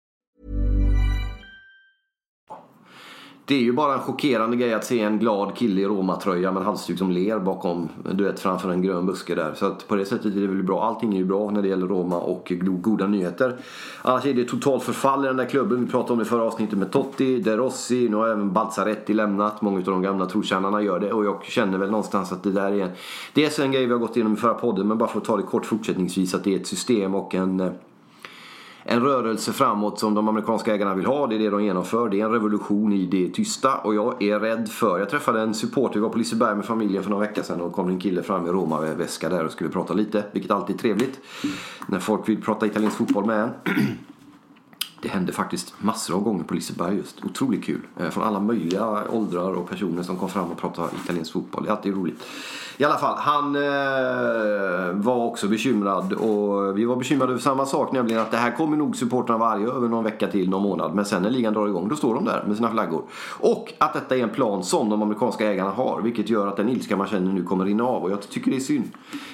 Det 3.45 3.55
är 3.55 3.59
ju 3.59 3.73
bara 3.73 3.93
en 3.93 3.99
chockerande 3.99 4.57
grej 4.57 4.73
att 4.73 4.85
se 4.85 4.99
en 4.99 5.19
glad 5.19 5.55
kille 5.55 5.81
i 5.81 5.85
Roma-tröja 5.85 6.51
med 6.51 6.59
en 6.59 6.65
halsduk 6.65 6.97
som 6.97 7.11
ler 7.11 7.39
bakom, 7.39 7.89
du 8.13 8.23
vet, 8.23 8.39
framför 8.39 8.69
en 8.69 8.81
grön 8.81 9.05
buske 9.05 9.35
där. 9.35 9.53
Så 9.53 9.65
att 9.65 9.87
på 9.87 9.95
det 9.95 10.05
sättet 10.05 10.35
är 10.35 10.41
det 10.41 10.47
väl 10.47 10.63
bra. 10.63 10.83
Allting 10.83 11.13
är 11.13 11.17
ju 11.17 11.25
bra 11.25 11.51
när 11.51 11.61
det 11.61 11.67
gäller 11.67 11.87
Roma 11.87 12.19
och 12.19 12.53
goda 12.59 13.07
nyheter. 13.07 13.57
Annars 14.01 14.25
är 14.25 14.33
det 14.33 14.43
totalt 14.43 14.83
förfall 14.83 15.25
i 15.25 15.27
den 15.27 15.37
där 15.37 15.45
klubben. 15.45 15.85
Vi 15.85 15.91
pratade 15.91 16.13
om 16.13 16.19
det 16.19 16.25
förra 16.25 16.43
avsnittet 16.43 16.77
med 16.77 16.91
Totti, 16.91 17.39
De 17.39 17.57
Rossi, 17.57 18.09
nu 18.09 18.15
har 18.15 18.27
även 18.27 18.53
Balzaretti 18.53 19.13
lämnat. 19.13 19.61
Många 19.61 19.77
av 19.77 19.83
de 19.83 20.01
gamla 20.01 20.25
trotjänarna 20.25 20.81
gör 20.81 20.99
det 20.99 21.13
och 21.13 21.25
jag 21.25 21.43
känner 21.43 21.77
väl 21.77 21.91
någonstans 21.91 22.31
att 22.31 22.43
det 22.43 22.51
där 22.51 22.71
är 22.71 22.83
en... 22.83 22.91
En 23.61 23.71
grej 23.71 23.85
vi 23.85 23.91
har 23.91 23.99
gått 23.99 24.15
igenom 24.15 24.33
i 24.33 24.37
förra 24.37 24.53
podden 24.53 24.87
men 24.87 24.97
bara 24.97 25.09
för 25.09 25.17
att 25.17 25.25
ta 25.25 25.37
det 25.37 25.43
kort 25.43 25.65
fortsättningsvis 25.65 26.35
att 26.35 26.43
det 26.43 26.55
är 26.55 26.59
ett 26.59 26.67
system 26.67 27.15
och 27.15 27.35
en 27.35 27.59
eh, 27.59 27.71
en 28.83 29.01
rörelse 29.01 29.53
framåt 29.53 29.99
som 29.99 30.13
de 30.13 30.27
amerikanska 30.27 30.73
ägarna 30.73 30.95
vill 30.95 31.05
ha. 31.05 31.27
Det 31.27 31.35
är 31.35 31.39
det 31.39 31.49
de 31.49 31.63
genomför. 31.63 32.09
Det 32.09 32.21
är 32.21 32.25
en 32.25 32.31
revolution 32.31 32.93
i 32.93 33.05
det 33.05 33.29
tysta 33.29 33.77
och 33.77 33.95
jag 33.95 34.23
är 34.23 34.39
rädd 34.39 34.69
för. 34.69 34.99
Jag 34.99 35.09
träffade 35.09 35.41
en 35.41 35.53
supporter, 35.53 35.95
vi 35.95 36.01
var 36.01 36.09
på 36.09 36.17
Liseberg 36.17 36.55
med 36.55 36.65
familjen 36.65 37.03
för 37.03 37.09
några 37.09 37.27
veckor 37.27 37.43
sedan 37.43 37.61
och 37.61 37.73
kom 37.73 37.89
en 37.89 37.99
kille 37.99 38.23
fram 38.23 38.43
med 38.43 38.51
Roma-väska 38.51 39.29
där 39.29 39.45
och 39.45 39.51
skulle 39.51 39.69
prata 39.69 39.93
lite. 39.93 40.23
Vilket 40.31 40.51
alltid 40.51 40.75
är 40.75 40.79
trevligt. 40.79 41.19
När 41.87 41.99
folk 41.99 42.29
vill 42.29 42.41
prata 42.41 42.65
italiensk 42.65 42.97
fotboll 42.97 43.25
med 43.25 43.43
en. 43.43 43.49
Det 45.01 45.09
hände 45.09 45.31
faktiskt 45.31 45.73
massor 45.77 46.15
av 46.15 46.23
gånger 46.23 46.43
på 46.43 46.53
Liseberg 46.53 46.95
just. 46.95 47.25
Otroligt 47.25 47.63
kul. 47.63 47.81
Eh, 47.99 48.09
från 48.09 48.23
alla 48.23 48.39
möjliga 48.39 49.03
åldrar 49.09 49.53
och 49.53 49.69
personer 49.69 50.03
som 50.03 50.17
kom 50.17 50.29
fram 50.29 50.51
och 50.51 50.57
pratade 50.57 50.89
italiensk 51.03 51.33
fotboll. 51.33 51.63
Det 51.63 51.69
är 51.69 51.75
alltid 51.75 51.95
roligt. 51.95 52.23
I 52.77 52.83
alla 52.83 52.97
fall, 52.97 53.17
han 53.17 53.55
eh, 53.55 54.93
var 54.93 55.25
också 55.25 55.47
bekymrad 55.47 56.13
och 56.13 56.77
vi 56.77 56.85
var 56.85 56.95
bekymrade 56.95 57.31
över 57.31 57.41
samma 57.41 57.65
sak, 57.65 57.91
nämligen 57.91 58.21
att 58.21 58.31
det 58.31 58.37
här 58.37 58.51
kommer 58.51 58.77
nog 58.77 58.95
supportrarna 58.95 59.39
varje 59.39 59.67
över 59.67 59.87
någon 59.87 60.03
vecka 60.03 60.27
till, 60.27 60.49
någon 60.49 60.63
månad. 60.63 60.95
Men 60.95 61.05
sen 61.05 61.21
när 61.21 61.29
ligan 61.29 61.53
drar 61.53 61.67
igång, 61.67 61.89
då 61.89 61.95
står 61.95 62.15
de 62.15 62.25
där 62.25 62.43
med 62.47 62.55
sina 62.55 62.71
flaggor. 62.71 63.03
Och 63.39 63.73
att 63.77 63.93
detta 63.93 64.17
är 64.17 64.23
en 64.23 64.29
plan 64.29 64.63
som 64.63 64.89
de 64.89 65.01
amerikanska 65.01 65.51
ägarna 65.51 65.69
har, 65.69 66.01
vilket 66.01 66.29
gör 66.29 66.47
att 66.47 66.57
den 66.57 66.69
ilska 66.69 66.97
man 66.97 67.07
känner 67.07 67.33
nu 67.33 67.43
kommer 67.43 67.65
rinna 67.65 67.83
av. 67.83 68.03
Och 68.03 68.11
jag 68.11 68.21
tycker 68.29 68.51
det 68.51 68.57
är 68.57 68.61
synd. 68.61 68.89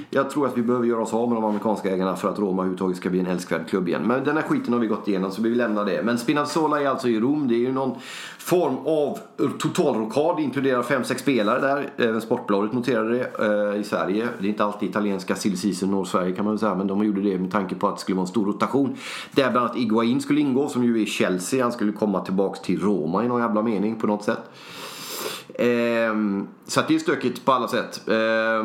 Jag 0.09 0.29
tror 0.29 0.45
att 0.45 0.57
vi 0.57 0.61
behöver 0.61 0.85
göra 0.85 1.01
oss 1.01 1.13
av 1.13 1.29
med 1.29 1.37
de 1.37 1.45
amerikanska 1.45 1.89
ägarna 1.89 2.15
för 2.15 2.29
att 2.29 2.39
Roma 2.39 2.61
överhuvudtaget 2.61 2.97
ska 2.97 3.09
bli 3.09 3.19
en 3.19 3.27
älskvärd 3.27 3.69
klubb 3.69 3.87
igen. 3.87 4.01
Men 4.05 4.23
den 4.23 4.35
här 4.35 4.43
skiten 4.43 4.73
har 4.73 4.79
vi 4.79 4.87
gått 4.87 5.07
igenom 5.07 5.31
så 5.31 5.41
vi 5.41 5.49
lämnar 5.57 5.85
det. 5.85 6.01
Men 6.03 6.17
Spinazzola 6.17 6.81
är 6.81 6.87
alltså 6.87 7.09
i 7.09 7.19
Rom. 7.19 7.47
Det 7.47 7.55
är 7.55 7.59
ju 7.59 7.71
någon 7.71 7.95
form 8.37 8.77
av 8.85 9.19
totalrockad. 9.59 10.39
Inkluderar 10.39 10.83
5-6 10.83 11.17
spelare 11.17 11.59
där. 11.59 11.89
Även 11.97 12.21
Sportbladet 12.21 12.73
noterade 12.73 13.09
det 13.09 13.73
eh, 13.73 13.81
i 13.81 13.83
Sverige. 13.83 14.27
Det 14.39 14.45
är 14.45 14.49
inte 14.49 14.63
alltid 14.63 14.89
italienska 14.89 15.35
silly 15.35 15.57
season 15.57 15.91
når 15.91 16.05
Sverige 16.05 16.35
kan 16.35 16.45
man 16.45 16.53
väl 16.53 16.59
säga. 16.59 16.75
Men 16.75 16.87
de 16.87 17.05
gjorde 17.05 17.21
det 17.21 17.37
med 17.37 17.51
tanke 17.51 17.75
på 17.75 17.87
att 17.87 17.95
det 17.95 18.01
skulle 18.01 18.15
vara 18.15 18.23
en 18.23 18.27
stor 18.27 18.45
rotation. 18.45 18.95
Där 19.31 19.51
bland 19.51 19.65
annat 19.65 19.77
Iguain 19.77 20.21
skulle 20.21 20.41
ingå 20.41 20.69
som 20.69 20.83
ju 20.83 21.01
är 21.01 21.05
Chelsea. 21.05 21.63
Han 21.63 21.71
skulle 21.71 21.91
komma 21.91 22.19
tillbaks 22.19 22.61
till 22.61 22.81
Roma 22.81 23.23
i 23.23 23.27
någon 23.27 23.41
jävla 23.41 23.61
mening 23.61 23.95
på 23.95 24.07
något 24.07 24.23
sätt. 24.23 24.51
Eh, 25.53 26.15
så 26.67 26.79
att 26.79 26.87
det 26.87 26.95
är 26.95 26.99
stökigt 26.99 27.45
på 27.45 27.51
alla 27.51 27.67
sätt. 27.67 28.07
Eh, 28.07 28.63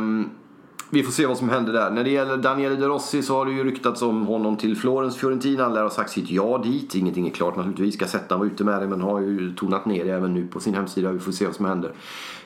vi 0.94 1.02
får 1.02 1.12
se 1.12 1.26
vad 1.26 1.38
som 1.38 1.48
händer 1.48 1.72
där. 1.72 1.90
När 1.90 2.04
det 2.04 2.10
gäller 2.10 2.36
Daniele 2.36 2.76
De 2.76 2.86
Rossi 2.86 3.22
så 3.22 3.36
har 3.36 3.46
det 3.46 3.52
ju 3.52 3.64
ryktats 3.64 4.02
om 4.02 4.26
honom 4.26 4.56
till 4.56 4.76
Florens 4.76 5.16
Fiorentina. 5.16 5.62
Han 5.62 5.74
lär 5.74 5.82
ha 5.82 5.90
sagt 5.90 6.10
sitt 6.10 6.30
ja 6.30 6.60
dit. 6.64 6.94
Ingenting 6.94 7.26
är 7.26 7.30
klart 7.30 7.56
naturligtvis. 7.56 7.94
Ska 7.94 8.06
sätta 8.06 8.36
vara 8.36 8.46
ute 8.46 8.64
med 8.64 8.82
det 8.82 8.88
men 8.88 9.00
har 9.00 9.20
ju 9.20 9.54
tonat 9.54 9.86
ner 9.86 10.04
det 10.04 10.10
även 10.10 10.34
nu 10.34 10.46
på 10.46 10.60
sin 10.60 10.74
hemsida. 10.74 11.12
Vi 11.12 11.18
får 11.18 11.32
se 11.32 11.46
vad 11.46 11.54
som 11.54 11.64
händer. 11.64 11.92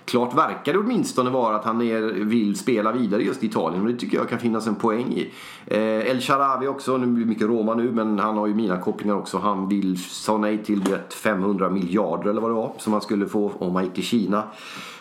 Klart 0.05 0.35
verkar 0.35 0.73
det 0.73 0.79
åtminstone 0.79 1.31
vara 1.31 1.57
att 1.57 1.65
han 1.65 1.83
är, 1.83 2.03
vill 2.25 2.59
spela 2.59 2.93
vidare 2.93 3.23
just 3.23 3.43
i 3.43 3.47
Italien 3.47 3.83
och 3.83 3.89
det 3.89 3.97
tycker 3.99 4.17
jag 4.17 4.29
kan 4.29 4.39
finnas 4.39 4.67
en 4.67 4.75
poäng 4.75 5.13
i. 5.13 5.31
Eh, 5.67 6.11
El 6.11 6.21
Sharawi 6.21 6.67
också, 6.67 6.97
nu 6.97 7.07
blir 7.07 7.25
det 7.25 7.29
mycket 7.29 7.47
Roma 7.47 7.75
nu 7.75 7.93
men 7.93 8.19
han 8.19 8.37
har 8.37 8.47
ju 8.47 8.55
mina 8.55 8.77
kopplingar 8.77 9.15
också. 9.15 9.39
Han 9.39 9.69
vill 9.69 10.05
sa 10.05 10.39
nej 10.39 10.65
till 10.65 10.83
500 11.23 11.71
miljarder 11.71 12.31
eller 12.31 12.41
vad 12.41 12.51
det 12.51 12.55
var 12.55 12.73
som 12.79 12.93
han 12.93 13.03
skulle 13.03 13.27
få 13.27 13.53
om 13.59 13.75
han 13.75 13.85
gick 13.85 13.95
till 13.95 14.05
Kina. 14.05 14.43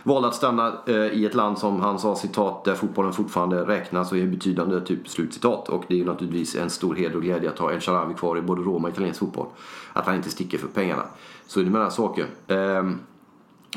Valde 0.08 0.28
att 0.28 0.36
stanna 0.36 0.74
eh, 0.88 0.96
i 0.96 1.26
ett 1.26 1.36
land 1.36 1.58
som 1.58 1.80
han 1.80 2.00
sa 2.00 2.16
citat 2.16 2.64
där 2.64 2.76
fotbollen 2.76 3.14
fortfarande 3.14 3.68
räknas 3.68 4.12
och 4.12 4.18
är 4.18 4.26
betydande 4.26 4.82
typ 4.82 5.08
slutcitat. 5.08 5.70
Och 5.70 5.84
det 5.88 5.94
är 5.94 5.98
ju 5.98 6.06
naturligtvis 6.06 6.56
en 6.56 6.70
stor 6.70 6.96
heder 6.96 7.16
och 7.16 7.22
glädje 7.22 7.50
att 7.50 7.60
ha 7.60 7.72
El 7.72 7.80
Sharawi 7.80 8.14
kvar 8.14 8.38
i 8.38 8.42
både 8.42 8.62
Roma 8.62 8.88
och 8.88 8.94
italiensk 8.94 9.20
fotboll. 9.20 9.48
Att 9.94 10.06
han 10.06 10.16
inte 10.16 10.30
sticker 10.30 10.58
för 10.58 10.68
pengarna. 10.68 11.04
Så 11.48 11.60
är 11.60 11.64
det 11.64 11.70
med 11.70 11.82
den 11.82 11.86
här 11.86 11.96
saken. 11.96 12.28
Eh, 12.48 12.84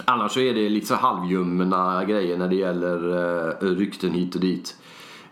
Annars 0.05 0.33
så 0.33 0.41
är 0.41 0.55
det 0.55 0.69
lite 0.69 0.87
så 0.87 0.95
halvljumna 0.95 2.05
grejer 2.05 2.39
när 2.39 2.49
det 2.49 2.57
gäller 2.57 3.17
eh, 3.49 3.77
rykten 3.77 4.11
hit 4.11 4.35
och 4.35 4.41
dit. 4.41 4.77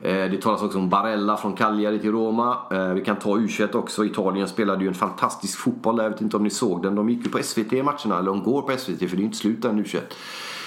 Eh, 0.01 0.13
det 0.15 0.43
talas 0.43 0.63
också 0.63 0.79
om 0.79 0.89
Barella 0.89 1.37
från 1.37 1.53
Cagliari 1.53 1.99
till 1.99 2.13
Roma. 2.13 2.57
Eh, 2.71 2.93
vi 2.93 3.05
kan 3.05 3.17
ta 3.17 3.37
U21 3.37 3.77
också. 3.77 4.05
Italien 4.05 4.49
spelade 4.49 4.83
ju 4.83 4.89
en 4.89 4.95
fantastisk 4.95 5.59
fotboll 5.59 5.97
där. 5.97 6.03
Jag 6.03 6.11
vet 6.11 6.21
inte 6.21 6.37
om 6.37 6.43
ni 6.43 6.51
såg 6.51 6.83
den. 6.83 6.95
De 6.95 7.09
gick 7.09 7.27
ju 7.27 7.31
på 7.31 7.43
SVT 7.43 7.73
matcherna, 7.73 8.19
eller 8.19 8.27
de 8.27 8.43
går 8.43 8.63
på 8.63 8.77
SVT 8.77 8.99
för 8.99 9.07
det 9.07 9.15
är 9.15 9.19
ju 9.19 9.25
inte 9.25 9.37
slut 9.37 9.65
än 9.65 9.85
U21. 9.85 10.01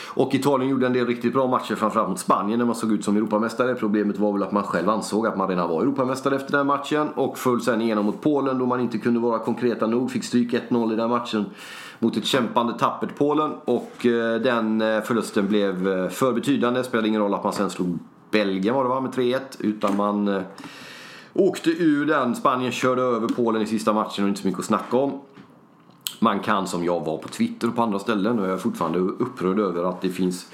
Och 0.10 0.36
Italien 0.36 0.70
gjorde 0.70 0.86
en 0.86 0.94
del 0.94 1.08
riktigt 1.08 1.34
bra 1.34 1.48
matcher, 1.48 1.76
framförallt 1.76 2.10
mot 2.10 2.20
Spanien 2.20 2.60
när 2.60 2.66
man 2.66 2.76
såg 2.76 2.92
ut 2.92 3.06
som 3.06 3.18
Europamästare. 3.18 3.76
Problemet 3.76 4.20
var 4.20 4.34
väl 4.34 4.44
att 4.44 4.52
man 4.52 4.64
själv 4.64 4.90
ansåg 4.90 5.28
att 5.28 5.38
man 5.38 5.48
redan 5.48 5.70
var 5.70 5.82
Europamästare 5.82 6.36
efter 6.36 6.58
den 6.58 6.68
matchen. 6.68 7.10
Och 7.16 7.38
föll 7.38 7.62
sen 7.62 7.82
igenom 7.82 8.06
mot 8.06 8.22
Polen 8.22 8.58
då 8.58 8.66
man 8.66 8.80
inte 8.80 8.98
kunde 8.98 9.20
vara 9.20 9.40
konkreta 9.40 9.88
nog. 9.88 10.12
Fick 10.12 10.24
stryk 10.24 10.54
1-0 10.54 10.94
i 10.94 10.96
den 10.96 11.10
matchen 11.10 11.46
mot 12.00 12.18
ett 12.18 12.26
kämpande 12.26 12.74
tappert 12.80 13.18
Polen. 13.18 13.52
Och 13.66 14.06
eh, 14.06 14.42
den 14.42 14.82
eh, 14.82 15.02
förlusten 15.02 15.48
blev 15.48 15.88
eh, 15.88 16.10
för 16.10 16.34
betydande. 16.34 16.80
Det 16.80 16.84
spelade 16.84 17.08
ingen 17.08 17.22
roll 17.22 17.34
att 17.34 17.44
man 17.44 17.54
sen 17.54 17.70
slog 17.70 18.00
Belgien 18.32 18.76
var 18.76 18.84
det 18.84 18.90
va, 18.90 19.02
med 19.02 19.12
3-1. 19.12 19.40
Utan 19.60 19.96
man 19.96 20.28
eh, 20.28 20.42
åkte 21.34 21.70
ur 21.70 22.06
den. 22.06 22.36
Spanien 22.36 22.72
körde 22.72 23.02
över 23.02 23.28
Polen 23.28 23.62
i 23.62 23.66
sista 23.66 23.94
matchen 23.94 24.24
och 24.24 24.30
inte 24.30 24.42
så 24.42 24.48
mycket 24.48 24.60
att 24.60 24.66
snacka 24.66 24.98
om. 24.98 25.22
Man 26.20 26.40
kan 26.40 26.68
som 26.68 26.84
jag 26.84 27.06
var 27.06 27.18
på 27.18 27.28
Twitter 27.28 27.68
och 27.68 27.76
på 27.76 27.82
andra 27.82 28.00
ställen 28.00 28.40
och 28.40 28.46
jag 28.46 28.54
är 28.54 28.58
fortfarande 28.58 29.00
upprörd 29.00 29.60
över 29.60 29.84
att 29.84 30.02
det 30.02 30.10
finns 30.10 30.52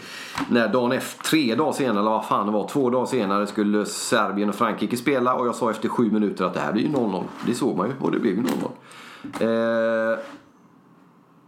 när 0.49 0.67
dagen 0.67 0.91
efter, 0.91 1.23
tre 1.23 1.55
dagar 1.55 1.71
senare 1.71 1.99
eller 1.99 2.09
vad 2.09 2.25
fan 2.25 2.45
det 2.45 2.51
var, 2.51 2.67
två 2.67 2.89
dagar 2.89 3.05
senare 3.05 3.47
skulle 3.47 3.85
Serbien 3.85 4.49
och 4.49 4.55
Frankrike 4.55 4.97
spela 4.97 5.33
och 5.33 5.47
jag 5.47 5.55
sa 5.55 5.71
efter 5.71 5.89
sju 5.89 6.11
minuter 6.11 6.45
att 6.45 6.53
det 6.53 6.59
här 6.59 6.73
blir 6.73 6.83
ju 6.83 6.89
0-0. 6.89 7.23
Det 7.47 7.53
såg 7.53 7.77
man 7.77 7.87
ju 7.87 7.93
och 7.99 8.11
det 8.11 8.19
blev 8.19 8.35
ju 8.35 8.43
0-0. 8.43 10.13
Eh, 10.13 10.19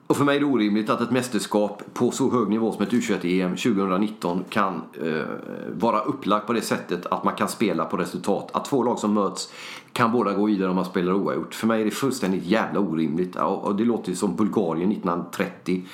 och 0.08 0.18
för 0.18 0.26
mig 0.26 0.36
är 0.36 0.40
det 0.40 0.46
orimligt 0.46 0.90
att 0.90 1.02
ett 1.02 1.12
mästerskap 1.12 1.84
på 1.94 2.12
så 2.12 2.32
hög 2.32 2.50
nivå 2.50 2.72
som 2.72 2.84
ett 2.84 2.92
U21-EM 2.92 3.56
2019 3.56 4.44
kan 4.50 4.82
eh, 5.04 5.22
vara 5.74 6.02
upplagt 6.02 6.48
på 6.48 6.54
det 6.54 6.62
sättet 6.62 7.06
att 7.06 7.24
man 7.24 7.36
kan 7.36 7.48
spela 7.48 7.86
på 7.86 7.98
resultat. 7.98 8.50
Att 8.54 8.66
två 8.66 8.84
lag 8.84 9.00
som 9.00 9.14
möts 9.14 9.54
kan 9.94 10.12
båda 10.12 10.34
gå 10.34 10.46
vidare 10.46 10.70
om 10.70 10.76
man 10.76 10.86
spelar 10.86 11.14
oavgjort. 11.14 11.56
För 11.56 11.68
mig 11.68 11.82
är 11.82 11.86
det 11.86 11.92
fullständigt 11.92 12.44
jävla 12.44 12.80
orimligt. 12.80 13.36
Och 13.36 13.76
det 13.76 13.86
låter 13.86 14.10
ju 14.10 14.16
som 14.16 14.36
Bulgarien 14.36 14.92
1930. 14.92 15.86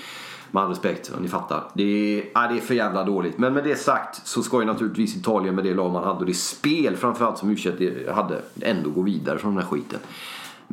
Med 0.51 0.63
all 0.63 0.70
respekt, 0.70 1.12
ni 1.22 1.27
fattar. 1.27 1.63
Det 1.74 1.84
är, 1.84 2.25
ja, 2.34 2.48
det 2.48 2.58
är 2.58 2.62
för 2.62 2.74
jävla 2.74 3.03
dåligt. 3.03 3.38
Men 3.38 3.53
med 3.53 3.63
det 3.63 3.75
sagt 3.75 4.27
så 4.27 4.43
ska 4.43 4.60
ju 4.60 4.65
naturligtvis 4.65 5.15
Italien 5.15 5.55
med 5.55 5.63
det 5.63 5.74
lag 5.74 5.91
man 5.91 6.03
hade 6.03 6.20
och 6.20 6.25
det 6.25 6.34
spel 6.34 6.96
framförallt 6.96 7.38
som 7.38 7.50
U21 7.50 8.13
hade 8.13 8.41
ändå 8.62 8.89
gå 8.89 9.01
vidare 9.01 9.38
från 9.38 9.55
den 9.55 9.63
här 9.63 9.70
skiten. 9.70 10.00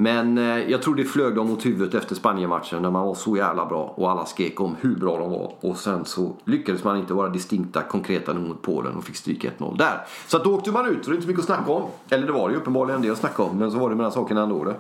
Men 0.01 0.39
eh, 0.39 0.71
jag 0.71 0.83
tror 0.83 0.95
det 0.95 1.05
flög 1.05 1.35
dem 1.35 1.49
mot 1.49 1.67
huvudet 1.67 1.95
efter 1.95 2.15
Spanienmatchen 2.15 2.83
när 2.83 2.91
man 2.91 3.07
var 3.07 3.15
så 3.15 3.37
jävla 3.37 3.67
bra 3.67 3.95
och 3.97 4.11
alla 4.11 4.27
skrek 4.27 4.61
om 4.61 4.77
hur 4.81 4.97
bra 4.97 5.19
de 5.19 5.31
var. 5.31 5.53
Och 5.61 5.77
sen 5.77 6.05
så 6.05 6.37
lyckades 6.45 6.85
man 6.85 6.97
inte 6.97 7.15
vara 7.15 7.29
distinkta, 7.29 7.83
konkreta 7.83 8.33
nog 8.33 8.49
mot 8.49 8.63
Polen 8.63 8.97
och 8.97 9.05
fick 9.05 9.17
stryka 9.17 9.51
1-0 9.59 9.79
där. 9.79 10.07
Så 10.27 10.37
att 10.37 10.45
då 10.45 10.55
åkte 10.55 10.71
man 10.71 10.87
ut 10.87 10.99
och 10.99 11.05
det 11.05 11.11
är 11.11 11.15
inte 11.15 11.23
så 11.23 11.29
mycket 11.29 11.41
att 11.41 11.47
snacka 11.47 11.73
om. 11.73 11.83
Eller 12.09 12.27
det 12.27 12.33
var 12.33 12.49
det 12.49 12.53
ju 12.53 12.61
uppenbarligen 12.61 13.03
det 13.03 13.11
att 13.11 13.19
snacka 13.19 13.43
om, 13.43 13.59
men 13.59 13.71
så 13.71 13.79
var 13.79 13.91
det 13.91 13.97
med 13.97 14.05
den 14.05 14.13
saken 14.13 14.37
ändå. 14.37 14.65
Det. 14.65 14.77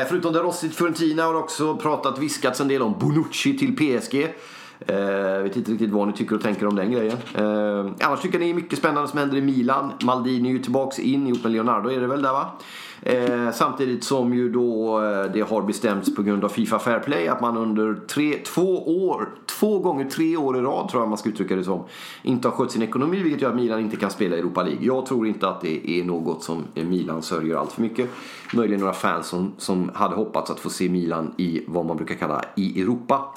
Eh, 0.00 0.06
förutom 0.08 0.32
det 0.32 0.38
Rossi 0.38 0.68
Fiorentina 0.68 1.22
har 1.22 1.34
också 1.34 1.76
pratat, 1.76 2.18
viskats 2.18 2.60
en 2.60 2.68
del 2.68 2.82
om 2.82 2.94
Bonucci 3.00 3.58
till 3.58 3.76
PSG. 3.76 4.34
Jag 4.86 5.36
eh, 5.36 5.42
vet 5.42 5.56
inte 5.56 5.72
riktigt 5.72 5.90
vad 5.90 6.08
ni 6.08 6.12
tycker 6.12 6.34
och 6.34 6.42
tänker 6.42 6.66
om 6.66 6.76
den 6.76 6.92
grejen. 6.92 7.16
Eh, 7.34 8.06
annars 8.06 8.20
tycker 8.20 8.38
jag 8.38 8.46
det 8.48 8.50
är 8.50 8.54
mycket 8.54 8.78
spännande 8.78 9.08
som 9.08 9.18
händer 9.18 9.36
i 9.36 9.42
Milan. 9.42 9.92
Maldini 10.02 10.48
är 10.48 10.52
ju 10.52 10.58
tillbaks 10.58 10.98
in 10.98 11.26
ihop 11.26 11.42
med 11.42 11.52
Leonardo 11.52 11.90
är 11.90 12.00
det 12.00 12.06
väl 12.06 12.22
där 12.22 12.32
va? 12.32 12.50
Eh, 13.02 13.52
samtidigt 13.52 14.04
som 14.04 14.34
ju 14.34 14.48
då 14.48 15.00
eh, 15.02 15.32
det 15.32 15.40
har 15.40 15.62
bestämts 15.62 16.14
på 16.14 16.22
grund 16.22 16.44
av 16.44 16.48
Fifa 16.48 16.78
Fair 16.78 16.98
Play 16.98 17.28
att 17.28 17.40
man 17.40 17.56
under 17.56 17.94
tre, 17.94 18.38
två 18.38 19.06
år, 19.06 19.28
två 19.46 19.78
gånger 19.78 20.04
tre 20.04 20.36
år 20.36 20.58
i 20.58 20.60
rad 20.60 20.88
tror 20.88 21.02
jag 21.02 21.08
man 21.08 21.18
ska 21.18 21.28
uttrycka 21.28 21.56
det 21.56 21.64
som, 21.64 21.84
inte 22.22 22.48
har 22.48 22.52
skött 22.52 22.72
sin 22.72 22.82
ekonomi 22.82 23.22
vilket 23.22 23.42
gör 23.42 23.50
att 23.50 23.56
Milan 23.56 23.80
inte 23.80 23.96
kan 23.96 24.10
spela 24.10 24.36
i 24.36 24.38
Europa 24.38 24.62
League. 24.62 24.86
Jag 24.86 25.06
tror 25.06 25.26
inte 25.26 25.48
att 25.48 25.60
det 25.60 25.90
är 25.90 26.04
något 26.04 26.42
som 26.42 26.64
Milan 26.74 27.22
sörjer 27.22 27.56
allt 27.56 27.72
för 27.72 27.82
mycket. 27.82 28.10
Möjligen 28.54 28.80
några 28.80 28.92
fans 28.92 29.26
som, 29.26 29.52
som 29.58 29.90
hade 29.94 30.14
hoppats 30.14 30.50
att 30.50 30.60
få 30.60 30.70
se 30.70 30.88
Milan 30.88 31.34
i 31.36 31.62
vad 31.66 31.86
man 31.86 31.96
brukar 31.96 32.14
kalla 32.14 32.42
i 32.56 32.82
Europa. 32.82 33.34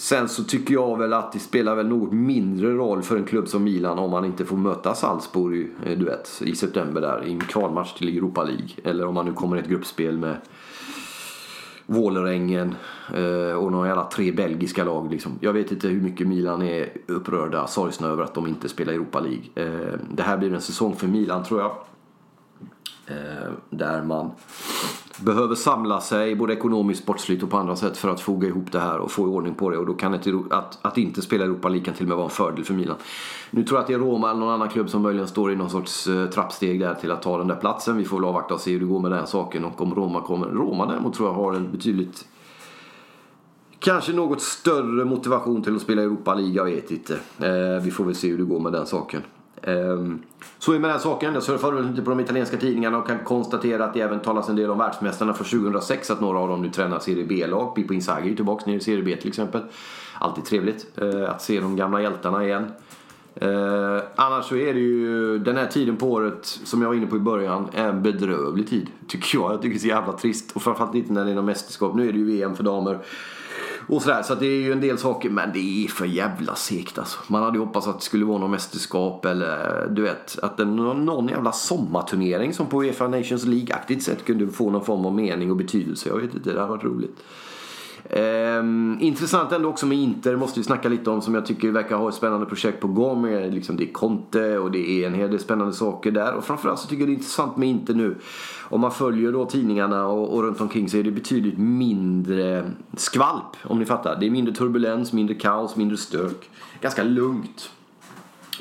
Sen 0.00 0.28
så 0.28 0.44
tycker 0.44 0.74
jag 0.74 0.98
väl 0.98 1.12
att 1.12 1.32
det 1.32 1.38
spelar 1.38 1.74
väl 1.74 1.88
något 1.88 2.12
mindre 2.12 2.70
roll 2.74 3.02
för 3.02 3.16
en 3.16 3.24
klubb 3.24 3.48
som 3.48 3.64
Milan 3.64 3.98
om 3.98 4.10
man 4.10 4.24
inte 4.24 4.44
får 4.44 4.56
möta 4.56 4.94
Salzburg 4.94 5.70
eh, 5.84 5.98
du 5.98 6.04
vet, 6.04 6.42
i 6.44 6.56
september 6.56 7.00
där 7.00 7.24
i 7.24 7.32
en 7.32 7.40
kvalmatch 7.40 7.94
till 7.94 8.16
Europa 8.16 8.44
League. 8.44 8.68
Eller 8.84 9.06
om 9.06 9.14
man 9.14 9.26
nu 9.26 9.32
kommer 9.32 9.56
i 9.56 9.60
ett 9.60 9.68
gruppspel 9.68 10.18
med 10.18 10.36
Vålerengen 11.86 12.74
eh, 13.14 13.52
och 13.52 13.72
några 13.72 13.88
jävla 13.88 14.04
tre 14.04 14.32
belgiska 14.32 14.84
lag. 14.84 15.10
Liksom. 15.10 15.32
Jag 15.40 15.52
vet 15.52 15.72
inte 15.72 15.88
hur 15.88 16.00
mycket 16.00 16.26
Milan 16.26 16.62
är 16.62 16.92
upprörda, 17.06 17.66
sorgsna 17.66 18.08
över 18.08 18.24
att 18.24 18.34
de 18.34 18.46
inte 18.46 18.68
spelar 18.68 18.92
Europa 18.92 19.20
League. 19.20 19.44
Eh, 19.54 19.98
det 20.10 20.22
här 20.22 20.36
blir 20.36 20.54
en 20.54 20.60
säsong 20.60 20.96
för 20.96 21.06
Milan 21.06 21.44
tror 21.44 21.60
jag. 21.60 21.72
Där 23.70 24.02
man 24.02 24.30
behöver 25.18 25.54
samla 25.54 26.00
sig 26.00 26.34
både 26.34 26.52
ekonomiskt, 26.52 27.02
sportsligt 27.02 27.42
och 27.42 27.50
på 27.50 27.56
andra 27.56 27.76
sätt 27.76 27.96
för 27.96 28.08
att 28.08 28.20
foga 28.20 28.48
ihop 28.48 28.72
det 28.72 28.80
här 28.80 28.98
och 28.98 29.10
få 29.10 29.24
ordning 29.24 29.54
på 29.54 29.70
det. 29.70 29.78
Och 29.78 29.86
då 29.86 29.94
kan 29.94 30.14
ett, 30.14 30.26
att, 30.50 30.78
att 30.82 30.98
inte 30.98 31.22
spela 31.22 31.44
Europa 31.44 31.68
League 31.68 31.84
kan 31.84 31.94
till 31.94 32.04
och 32.04 32.08
med 32.08 32.16
vara 32.16 32.24
en 32.24 32.30
fördel 32.30 32.64
för 32.64 32.74
Milan. 32.74 32.96
Nu 33.50 33.64
tror 33.64 33.76
jag 33.76 33.82
att 33.82 33.86
det 33.86 33.94
är 33.94 33.98
Roma 33.98 34.30
eller 34.30 34.40
någon 34.40 34.54
annan 34.54 34.68
klubb 34.68 34.90
som 34.90 35.02
möjligen 35.02 35.28
står 35.28 35.52
i 35.52 35.56
någon 35.56 35.70
sorts 35.70 36.06
eh, 36.06 36.26
trappsteg 36.26 36.80
där 36.80 36.94
till 36.94 37.10
att 37.10 37.22
ta 37.22 37.38
den 37.38 37.48
där 37.48 37.56
platsen. 37.56 37.96
Vi 37.96 38.04
får 38.04 38.16
väl 38.16 38.24
avvakta 38.24 38.54
och 38.54 38.60
se 38.60 38.72
hur 38.72 38.80
det 38.80 38.86
går 38.86 39.00
med 39.00 39.10
den 39.10 39.26
saken 39.26 39.64
och 39.64 39.80
om 39.80 39.94
Roma 39.94 40.20
kommer. 40.20 40.46
Roma 40.46 40.86
däremot 40.86 41.14
tror 41.14 41.28
jag 41.28 41.34
har 41.34 41.54
en 41.54 41.70
betydligt 41.72 42.26
Kanske 43.78 44.12
något 44.12 44.42
större 44.42 45.04
motivation 45.04 45.62
till 45.62 45.76
att 45.76 45.82
spela 45.82 46.02
Europa 46.02 46.34
League, 46.34 46.54
jag 46.54 46.64
vet 46.64 46.90
inte. 46.90 47.14
Eh, 47.14 47.82
vi 47.82 47.90
får 47.90 48.04
väl 48.04 48.14
se 48.14 48.28
hur 48.28 48.38
det 48.38 48.44
går 48.44 48.60
med 48.60 48.72
den 48.72 48.86
saken. 48.86 49.22
Ehm, 49.62 50.22
så 50.58 50.72
är 50.72 50.78
med 50.78 50.90
den 50.90 51.00
saken. 51.00 51.34
Jag 51.34 51.42
surfar 51.42 51.72
runt 51.72 51.90
lite 51.90 52.02
på 52.02 52.10
de 52.10 52.20
italienska 52.20 52.56
tidningarna 52.56 52.98
och 52.98 53.06
kan 53.06 53.18
konstatera 53.18 53.84
att 53.84 53.94
det 53.94 54.00
även 54.00 54.20
talas 54.20 54.48
en 54.48 54.56
del 54.56 54.70
om 54.70 54.78
världsmästarna 54.78 55.34
för 55.34 55.44
2006. 55.44 56.10
Att 56.10 56.20
några 56.20 56.38
av 56.38 56.48
dem 56.48 56.62
nu 56.62 56.70
tränar 56.70 56.98
Serie 56.98 57.24
B-lag. 57.24 57.74
Pippo 57.74 57.94
Inzaghi 57.94 58.26
är 58.26 58.30
ju 58.30 58.36
tillbaka 58.36 58.64
nere 58.66 58.76
i 58.76 58.80
Serie 58.80 59.02
B 59.02 59.16
till 59.16 59.28
exempel. 59.28 59.60
Alltid 60.18 60.44
trevligt 60.44 60.86
eh, 60.98 61.30
att 61.30 61.42
se 61.42 61.60
de 61.60 61.76
gamla 61.76 62.02
hjältarna 62.02 62.44
igen. 62.44 62.66
Eh, 63.34 64.02
annars 64.16 64.44
så 64.44 64.56
är 64.56 64.74
det 64.74 64.80
ju 64.80 65.38
den 65.38 65.56
här 65.56 65.66
tiden 65.66 65.96
på 65.96 66.12
året 66.12 66.46
som 66.46 66.82
jag 66.82 66.88
var 66.88 66.94
inne 66.94 67.06
på 67.06 67.16
i 67.16 67.20
början 67.20 67.68
en 67.74 68.02
bedrövlig 68.02 68.68
tid. 68.68 68.86
Tycker 69.08 69.38
jag. 69.38 69.52
Jag 69.52 69.62
tycker 69.62 69.74
det 69.74 69.78
är 69.78 69.80
så 69.80 69.88
jävla 69.88 70.12
trist. 70.12 70.52
Och 70.52 70.62
framförallt 70.62 70.94
inte 70.94 71.12
när 71.12 71.24
det 71.24 71.30
är 71.30 71.34
någon 71.34 71.44
mästerskap. 71.44 71.94
Nu 71.94 72.08
är 72.08 72.12
det 72.12 72.18
ju 72.18 72.24
VM 72.24 72.54
för 72.54 72.64
damer. 72.64 72.98
Och 73.86 74.02
sådär, 74.02 74.22
så 74.22 74.34
det 74.34 74.46
är 74.46 74.60
ju 74.60 74.72
en 74.72 74.80
del 74.80 74.98
saker, 74.98 75.30
men 75.30 75.52
det 75.52 75.84
är 75.84 75.88
för 75.88 76.06
jävla 76.06 76.54
segt 76.54 76.98
alltså. 76.98 77.18
Man 77.26 77.42
hade 77.42 77.58
ju 77.58 77.64
hoppats 77.64 77.86
att 77.86 77.98
det 77.98 78.04
skulle 78.04 78.24
vara 78.24 78.38
något 78.38 78.50
mästerskap 78.50 79.24
eller 79.24 79.86
du 79.90 80.02
vet, 80.02 80.38
att 80.42 80.56
det, 80.56 80.64
någon 80.64 81.28
jävla 81.28 81.52
sommarturnering 81.52 82.52
som 82.54 82.66
på 82.66 82.82
Uefa 82.82 83.08
Nations 83.08 83.44
League-aktigt 83.44 84.00
sätt 84.00 84.24
kunde 84.24 84.48
få 84.48 84.70
någon 84.70 84.84
form 84.84 85.06
av 85.06 85.14
mening 85.14 85.50
och 85.50 85.56
betydelse. 85.56 86.08
Jag 86.08 86.16
vet 86.16 86.34
inte, 86.34 86.52
det 86.52 86.60
hade 86.60 86.72
varit 86.72 86.84
roligt. 86.84 87.16
Um, 88.10 88.98
intressant 89.00 89.52
ändå 89.52 89.68
också 89.68 89.86
med 89.86 89.98
Inter, 89.98 90.36
måste 90.36 90.60
vi 90.60 90.64
snacka 90.64 90.88
lite 90.88 91.10
om, 91.10 91.22
som 91.22 91.34
jag 91.34 91.46
tycker 91.46 91.70
verkar 91.70 91.96
ha 91.96 92.08
ett 92.08 92.14
spännande 92.14 92.46
projekt 92.46 92.80
på 92.80 92.88
gång. 92.88 93.22
Med, 93.22 93.54
liksom, 93.54 93.76
det 93.76 93.84
är 93.84 93.92
Conte 93.92 94.58
och 94.58 94.70
det 94.70 94.90
är 94.90 95.06
en 95.06 95.14
hel 95.14 95.30
del 95.30 95.40
spännande 95.40 95.72
saker 95.72 96.10
där. 96.10 96.34
Och 96.34 96.44
framförallt 96.44 96.80
så 96.80 96.88
tycker 96.88 97.02
jag 97.02 97.08
det 97.08 97.12
är 97.12 97.14
intressant 97.14 97.56
med 97.56 97.68
Inter 97.68 97.94
nu. 97.94 98.16
Om 98.68 98.80
man 98.80 98.92
följer 98.92 99.32
då 99.32 99.44
tidningarna 99.44 100.06
och, 100.06 100.34
och 100.34 100.42
runt 100.42 100.60
omkring 100.60 100.88
så 100.88 100.96
är 100.96 101.02
det 101.02 101.10
betydligt 101.10 101.58
mindre 101.58 102.70
skvalp, 102.96 103.56
om 103.64 103.78
ni 103.78 103.84
fattar. 103.84 104.16
Det 104.20 104.26
är 104.26 104.30
mindre 104.30 104.54
turbulens, 104.54 105.12
mindre 105.12 105.34
kaos, 105.34 105.76
mindre 105.76 105.96
stök. 105.96 106.50
Ganska 106.80 107.02
lugnt 107.02 107.70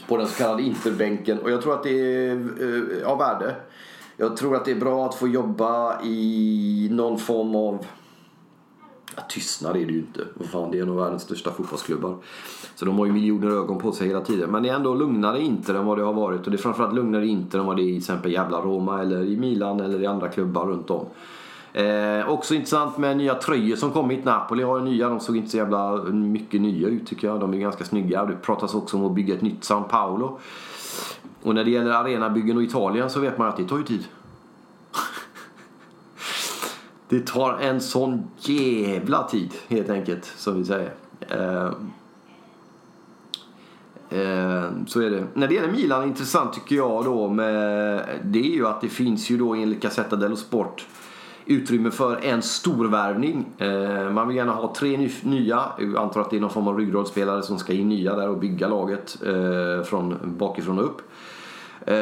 på 0.08 0.18
den 0.18 0.28
så 0.28 0.38
kallade 0.38 0.64
Interbänken. 0.64 1.40
Och 1.40 1.52
jag 1.52 1.62
tror 1.62 1.74
att 1.74 1.84
det 1.84 2.26
är 2.26 2.36
uh, 2.62 3.08
av 3.08 3.18
värde. 3.18 3.56
Jag 4.18 4.38
tror 4.38 4.56
att 4.56 4.66
det 4.66 4.72
är 4.72 4.80
bra 4.80 5.06
att 5.06 5.16
få 5.16 5.28
jobba 5.28 6.02
i 6.04 6.88
någon 6.92 7.20
form 7.20 7.56
av 7.56 7.86
Ja, 9.16 9.22
tystnad 9.30 9.76
är 9.76 9.86
det 9.86 9.92
ju 9.92 10.00
inte. 10.00 10.26
Vad 10.34 10.50
fan, 10.50 10.72
det 10.72 10.80
är 10.80 10.84
en 10.84 10.90
av 10.90 10.96
världens 10.96 11.22
största 11.22 11.52
fotbollsklubbar. 11.52 12.18
Så 12.76 12.86
de 12.86 13.00
har 13.00 13.06
ju 13.06 13.12
miljoner 13.12 13.50
ögon 13.50 13.80
på 13.80 13.92
sig 13.92 14.08
hela 14.08 14.22
tiden. 14.22 14.52
Men 14.52 14.64
det 14.64 14.70
är 14.70 14.74
ändå 14.74 14.94
lugnare 14.94 15.42
Inter 15.42 15.76
än 15.76 15.86
vad 15.86 15.98
det 15.98 16.04
har 16.04 16.14
varit. 16.14 16.46
Och 16.46 16.52
det 16.52 16.56
är 16.56 16.62
framförallt 16.62 16.96
lugnare 16.96 17.28
Inter 17.28 17.60
än 17.60 17.66
vad 17.66 17.78
det 17.78 17.82
är 17.82 17.84
i 17.84 17.88
till 17.88 17.98
exempel 17.98 18.32
jävla 18.32 18.62
Roma 18.62 19.02
eller 19.02 19.24
i 19.24 19.38
Milan 19.38 19.80
eller 19.80 20.04
i 20.04 20.06
andra 20.06 20.30
klubbar 20.30 20.66
runt 20.66 20.90
om. 20.90 21.06
Eh, 21.74 22.30
också 22.30 22.56
intressant 22.56 22.98
med 22.98 23.18
nya 23.18 23.36
tröjor 23.36 23.76
som 23.76 23.92
kommit. 23.92 24.26
Napoli 24.26 24.64
har 24.64 24.80
ju 24.80 24.86
nya. 24.86 25.10
De 25.10 25.20
såg 25.20 25.38
inte 25.38 25.50
så 25.50 25.58
jävla 25.58 26.04
mycket 26.12 26.62
nya 26.62 26.88
ut 26.88 27.08
tycker 27.08 27.28
jag. 27.28 27.40
De 27.40 27.54
är 27.54 27.58
ganska 27.58 27.84
snygga. 27.84 28.26
Det 28.26 28.36
pratas 28.36 28.76
också 28.76 28.98
om 28.98 29.06
att 29.06 29.12
bygga 29.12 29.36
ett 29.36 29.42
nytt 29.42 29.64
San 29.64 29.84
Paolo. 29.84 30.40
Och 31.44 31.56
när 31.56 31.64
det 31.64 31.72
gäller 31.72 31.92
arenabyggen 31.92 32.58
och 32.58 32.64
Italien 32.64 33.10
så 33.10 33.20
vet 33.20 33.38
man 33.38 33.48
att 33.48 33.58
det 33.58 33.68
tar 33.68 33.78
ju 33.78 33.84
tid 33.84 34.04
det 37.10 37.28
tar 37.28 37.60
en 37.60 37.82
sån 37.82 38.24
jävla 38.38 39.24
tid 39.24 39.54
helt 39.68 39.90
enkelt 39.90 40.26
som 40.26 40.58
vi 40.58 40.66
säger. 40.66 40.94
Eh, 41.20 41.66
eh, 44.20 44.70
så 44.88 45.02
är 45.02 45.10
det. 45.10 45.28
När 45.34 45.48
det 45.48 45.54
gäller 45.54 45.72
Milan, 45.72 46.04
intressant 46.04 46.54
tycker 46.54 46.76
jag 46.76 47.06
då 47.06 47.28
med 47.28 48.06
det 48.24 48.40
är 48.40 48.54
ju 48.54 48.68
att 48.68 48.82
det 48.82 48.90
finns 48.90 49.30
ju 49.30 49.38
då 49.38 49.54
enligt 49.54 49.82
Gazzetta 49.82 50.16
dello 50.16 50.36
Sport 50.36 50.86
utrymme 51.50 51.92
för 51.92 52.26
en 52.26 52.42
storvärvning. 52.42 53.46
Eh, 53.58 54.10
man 54.12 54.28
vill 54.28 54.38
gärna 54.38 54.52
ha 54.52 54.74
tre 54.76 55.10
nya. 55.24 55.62
Jag 55.80 55.98
antar 55.98 56.22
att 56.22 56.30
det 56.30 56.38
är 56.38 56.42
någon 56.42 56.50
form 56.50 56.68
av 56.68 56.78
ryggradsspelare 56.78 57.44
som 57.44 57.60
ska 57.60 57.74
in 57.74 57.90
nya 57.90 58.16
där 58.16 58.30
och 58.30 58.38
bygga 58.38 58.68
laget 58.68 59.18
eh, 59.26 59.84
från 59.84 60.18
bakifrån 60.24 60.80
och 60.80 60.86
upp. 60.86 61.02
Eh, 61.86 61.96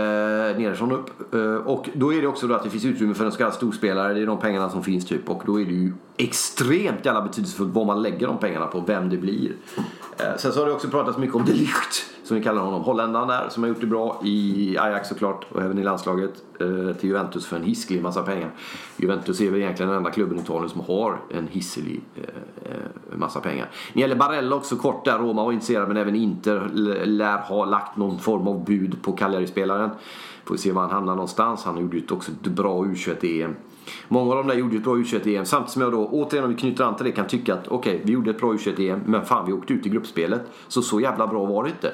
nerifrån 0.58 0.92
och 0.92 1.00
upp. 1.00 1.34
Eh, 1.34 1.56
och 1.56 1.90
då 1.94 2.14
är 2.14 2.22
det 2.22 2.28
också 2.28 2.48
då 2.48 2.56
att 2.56 2.64
det 2.64 2.70
finns 2.70 2.86
utrymme 2.86 3.14
för 3.14 3.26
en 3.26 3.32
så 3.32 3.38
kallad 3.38 3.54
storspelare. 3.54 4.14
Det 4.14 4.22
är 4.22 4.26
de 4.26 4.40
pengarna 4.40 4.70
som 4.70 4.84
finns 4.84 5.06
typ. 5.06 5.30
Och 5.30 5.44
då 5.46 5.62
är 5.62 5.66
det 5.66 5.74
ju 5.74 5.94
extremt 6.18 7.06
jävla 7.06 7.22
betydelsefullt 7.22 7.74
vad 7.74 7.88
man 7.88 8.02
lägger 8.02 8.28
de 8.28 8.38
pengarna 8.38 8.68
på. 8.68 8.80
Vem 8.80 9.10
det 9.10 9.18
blir. 9.18 9.52
Eh, 10.18 10.38
sen 10.38 10.52
så 10.52 10.60
har 10.60 10.68
det 10.68 10.74
också 10.74 10.88
pratats 10.88 11.18
mycket 11.18 11.36
om 11.36 11.46
delikt. 11.46 12.06
Som 12.28 12.38
vi 12.38 12.44
kallar 12.44 12.62
honom. 12.62 12.84
Holländaren 12.84 13.28
där 13.28 13.50
som 13.50 13.64
har 13.64 13.68
gjort 13.68 13.82
det 13.82 13.88
bra 13.88 14.22
i 14.24 14.78
Ajax 14.78 15.10
såklart. 15.10 15.46
Och 15.52 15.62
även 15.62 15.78
i 15.78 15.84
landslaget. 15.84 16.44
Eh, 16.60 16.96
till 16.96 17.10
Juventus 17.10 17.46
för 17.46 17.56
en 17.56 17.64
hiskelig 17.64 18.02
massa 18.02 18.24
pengar. 18.24 18.52
Juventus 18.98 19.42
är 19.42 19.52
väl 19.52 19.62
egentligen 19.62 19.90
den 19.90 19.98
enda 19.98 20.12
klubben 20.12 20.38
i 20.38 20.42
Italien 20.42 20.70
som 20.70 20.82
har 20.82 21.20
en 21.30 21.48
hisselig 21.48 22.02
eh, 22.16 22.24
eh, 22.72 23.18
massa 23.18 23.40
pengar. 23.40 23.66
När 23.66 23.94
det 23.94 24.00
gäller 24.00 24.16
Barella 24.16 24.56
också 24.56 24.76
kort 24.76 25.06
där. 25.06 25.18
Roma 25.18 25.44
var 25.44 25.52
intresserad 25.52 25.88
men 25.88 25.98
även 25.98 26.16
Inter 26.16 26.70
lär 27.06 27.38
ha 27.38 27.66
lagt 27.66 27.98
någon 27.98 28.20
form 28.20 28.48
av 28.48 28.66
bud 28.66 29.02
på 29.02 29.12
Cagliari-spelaren. 29.12 29.90
Får 30.46 30.56
se 30.56 30.72
var 30.72 30.82
han 30.82 30.92
hamnar 30.92 31.16
någonstans. 31.16 31.64
Han 31.64 31.78
gjorde 31.78 31.98
ju 31.98 32.04
också 32.10 32.32
ett 32.32 32.48
bra 32.48 32.84
U21-EM. 32.84 33.56
Många 34.08 34.32
av 34.32 34.38
de 34.38 34.48
där 34.48 34.56
gjorde 34.56 34.74
ju 34.74 34.78
ett 34.78 34.84
bra 34.84 34.96
U21-EM. 34.96 35.46
Samtidigt 35.46 35.72
som 35.72 35.82
jag 35.82 35.92
då, 35.92 36.08
återigen 36.08 36.44
om 36.44 36.50
vi 36.50 36.58
knyter 36.58 36.84
an 36.84 36.96
till 36.96 37.06
det, 37.06 37.12
kan 37.12 37.28
tycka 37.28 37.54
att 37.54 37.68
okej, 37.68 37.94
okay, 37.94 38.06
vi 38.06 38.12
gjorde 38.12 38.30
ett 38.32 38.40
bra 38.40 38.54
U21-EM, 38.54 39.02
men 39.06 39.26
fan 39.26 39.46
vi 39.46 39.54
åkte 39.54 39.74
ut 39.74 39.86
i 39.86 39.90
gruppspelet. 39.90 40.42
Så 40.68 40.82
så 40.82 41.00
jävla 41.00 41.28
bra 41.28 41.46
var 41.46 41.64
det 41.64 41.70
inte. 41.70 41.94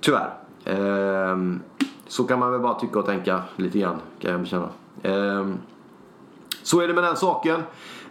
Tyvärr. 0.00 0.34
Ehm, 0.64 1.60
så 2.06 2.24
kan 2.24 2.38
man 2.38 2.52
väl 2.52 2.60
bara 2.60 2.74
tycka 2.74 2.98
och 2.98 3.06
tänka 3.06 3.42
lite 3.56 3.78
grann, 3.78 3.96
kan 4.20 4.30
jag 4.30 4.40
bekänna. 4.40 4.68
Ehm, 5.02 5.54
så 6.62 6.80
är 6.80 6.88
det 6.88 6.94
med 6.94 7.04
den 7.04 7.16
saken. 7.16 7.62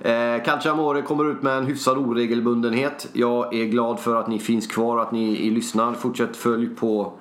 Eh, 0.01 0.43
Calciamore 0.45 1.01
kommer 1.01 1.31
ut 1.31 1.41
med 1.41 1.57
en 1.57 1.65
hyfsad 1.65 1.97
oregelbundenhet. 1.97 3.09
Jag 3.13 3.55
är 3.55 3.65
glad 3.65 3.99
för 3.99 4.15
att 4.15 4.27
ni 4.27 4.39
finns 4.39 4.67
kvar, 4.67 4.99
att 4.99 5.11
ni 5.11 5.49
lyssnar. 5.49 5.93
Fortsätt 5.93 6.37
följ 6.37 6.67
på 6.67 7.13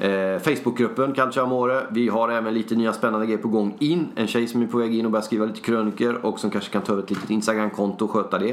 Eh, 0.00 0.38
Facebookgruppen 0.38 1.12
Calcio 1.12 1.42
Amore. 1.42 1.86
Vi 1.90 2.08
har 2.08 2.28
även 2.28 2.54
lite 2.54 2.74
nya 2.74 2.92
spännande 2.92 3.26
grejer 3.26 3.42
på 3.42 3.48
gång 3.48 3.76
in. 3.78 4.08
En 4.14 4.26
tjej 4.26 4.48
som 4.48 4.62
är 4.62 4.66
på 4.66 4.78
väg 4.78 4.94
in 4.94 5.04
och 5.06 5.12
börjar 5.12 5.22
skriva 5.22 5.44
lite 5.44 5.60
kröniker 5.60 6.26
och 6.26 6.40
som 6.40 6.50
kanske 6.50 6.72
kan 6.72 6.82
ta 6.82 6.92
över 6.92 7.02
ett 7.02 7.10
litet 7.10 7.30
Instagram-konto 7.30 8.04
och 8.04 8.10
sköta 8.10 8.38
det. 8.38 8.50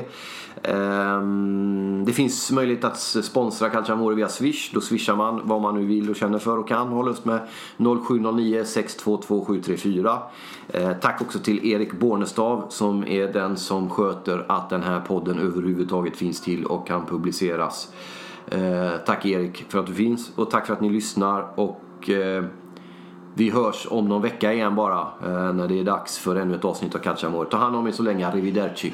Eh, 0.63 1.21
det 2.05 2.13
finns 2.13 2.51
möjlighet 2.51 2.83
att 2.83 2.99
sponsra 2.99 3.69
Calcio 3.69 3.93
Amore 3.93 4.15
via 4.15 4.27
Swish. 4.27 4.71
Då 4.73 4.81
swishar 4.81 5.15
man 5.15 5.41
vad 5.43 5.61
man 5.61 5.75
nu 5.75 5.85
vill 5.85 6.09
och 6.09 6.15
känner 6.15 6.39
för 6.39 6.57
och 6.57 6.67
kan. 6.67 6.87
Håll 6.87 7.05
lust 7.05 7.25
med 7.25 7.39
0709 7.77 8.63
622 8.65 9.45
734. 9.45 10.19
Eh, 10.67 10.91
tack 11.01 11.21
också 11.21 11.39
till 11.39 11.65
Erik 11.65 11.93
Bornestav 11.93 12.65
som 12.69 13.07
är 13.07 13.33
den 13.33 13.57
som 13.57 13.89
sköter 13.89 14.45
att 14.47 14.69
den 14.69 14.83
här 14.83 14.99
podden 14.99 15.39
överhuvudtaget 15.39 16.15
finns 16.15 16.41
till 16.41 16.65
och 16.65 16.87
kan 16.87 17.05
publiceras. 17.05 17.89
Eh, 18.47 18.91
tack 19.05 19.25
Erik 19.25 19.65
för 19.69 19.79
att 19.79 19.87
du 19.87 19.93
finns 19.93 20.31
och 20.35 20.51
tack 20.51 20.67
för 20.67 20.73
att 20.73 20.81
ni 20.81 20.89
lyssnar. 20.89 21.59
Och 21.59 22.09
eh, 22.09 22.43
vi 23.33 23.49
hörs 23.49 23.87
om 23.89 24.09
någon 24.09 24.21
vecka 24.21 24.53
igen 24.53 24.75
bara 24.75 24.99
eh, 24.99 25.53
när 25.53 25.67
det 25.67 25.79
är 25.79 25.83
dags 25.83 26.17
för 26.17 26.35
ännu 26.35 26.55
ett 26.55 26.65
avsnitt 26.65 26.95
av 26.95 26.99
Calciamore. 26.99 27.49
Ta 27.49 27.57
hand 27.57 27.75
om 27.75 27.87
er 27.87 27.91
så 27.91 28.03
länge. 28.03 28.27
Arrivederci. 28.27 28.93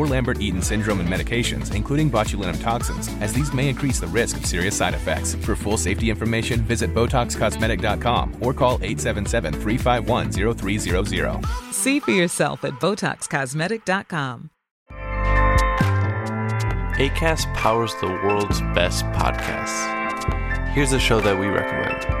or 0.01 0.07
Lambert-Eaton 0.07 0.63
syndrome 0.63 0.99
and 0.99 1.07
medications, 1.07 1.75
including 1.75 2.09
botulinum 2.09 2.59
toxins, 2.59 3.07
as 3.21 3.33
these 3.33 3.53
may 3.53 3.69
increase 3.69 3.99
the 3.99 4.07
risk 4.07 4.37
of 4.37 4.47
serious 4.47 4.75
side 4.75 4.95
effects. 4.95 5.35
For 5.35 5.55
full 5.55 5.77
safety 5.77 6.09
information, 6.09 6.61
visit 6.61 6.91
BotoxCosmetic.com 6.95 8.37
or 8.41 8.53
call 8.53 8.79
877-351-0300. 8.79 11.45
See 11.71 11.99
for 11.99 12.11
yourself 12.11 12.63
at 12.63 12.71
BotoxCosmetic.com. 12.73 14.49
ACAST 16.97 17.53
powers 17.55 17.95
the 18.01 18.07
world's 18.07 18.59
best 18.75 19.05
podcasts. 19.05 19.87
Here's 20.69 20.93
a 20.93 20.99
show 20.99 21.21
that 21.21 21.39
we 21.39 21.47
recommend. 21.47 22.20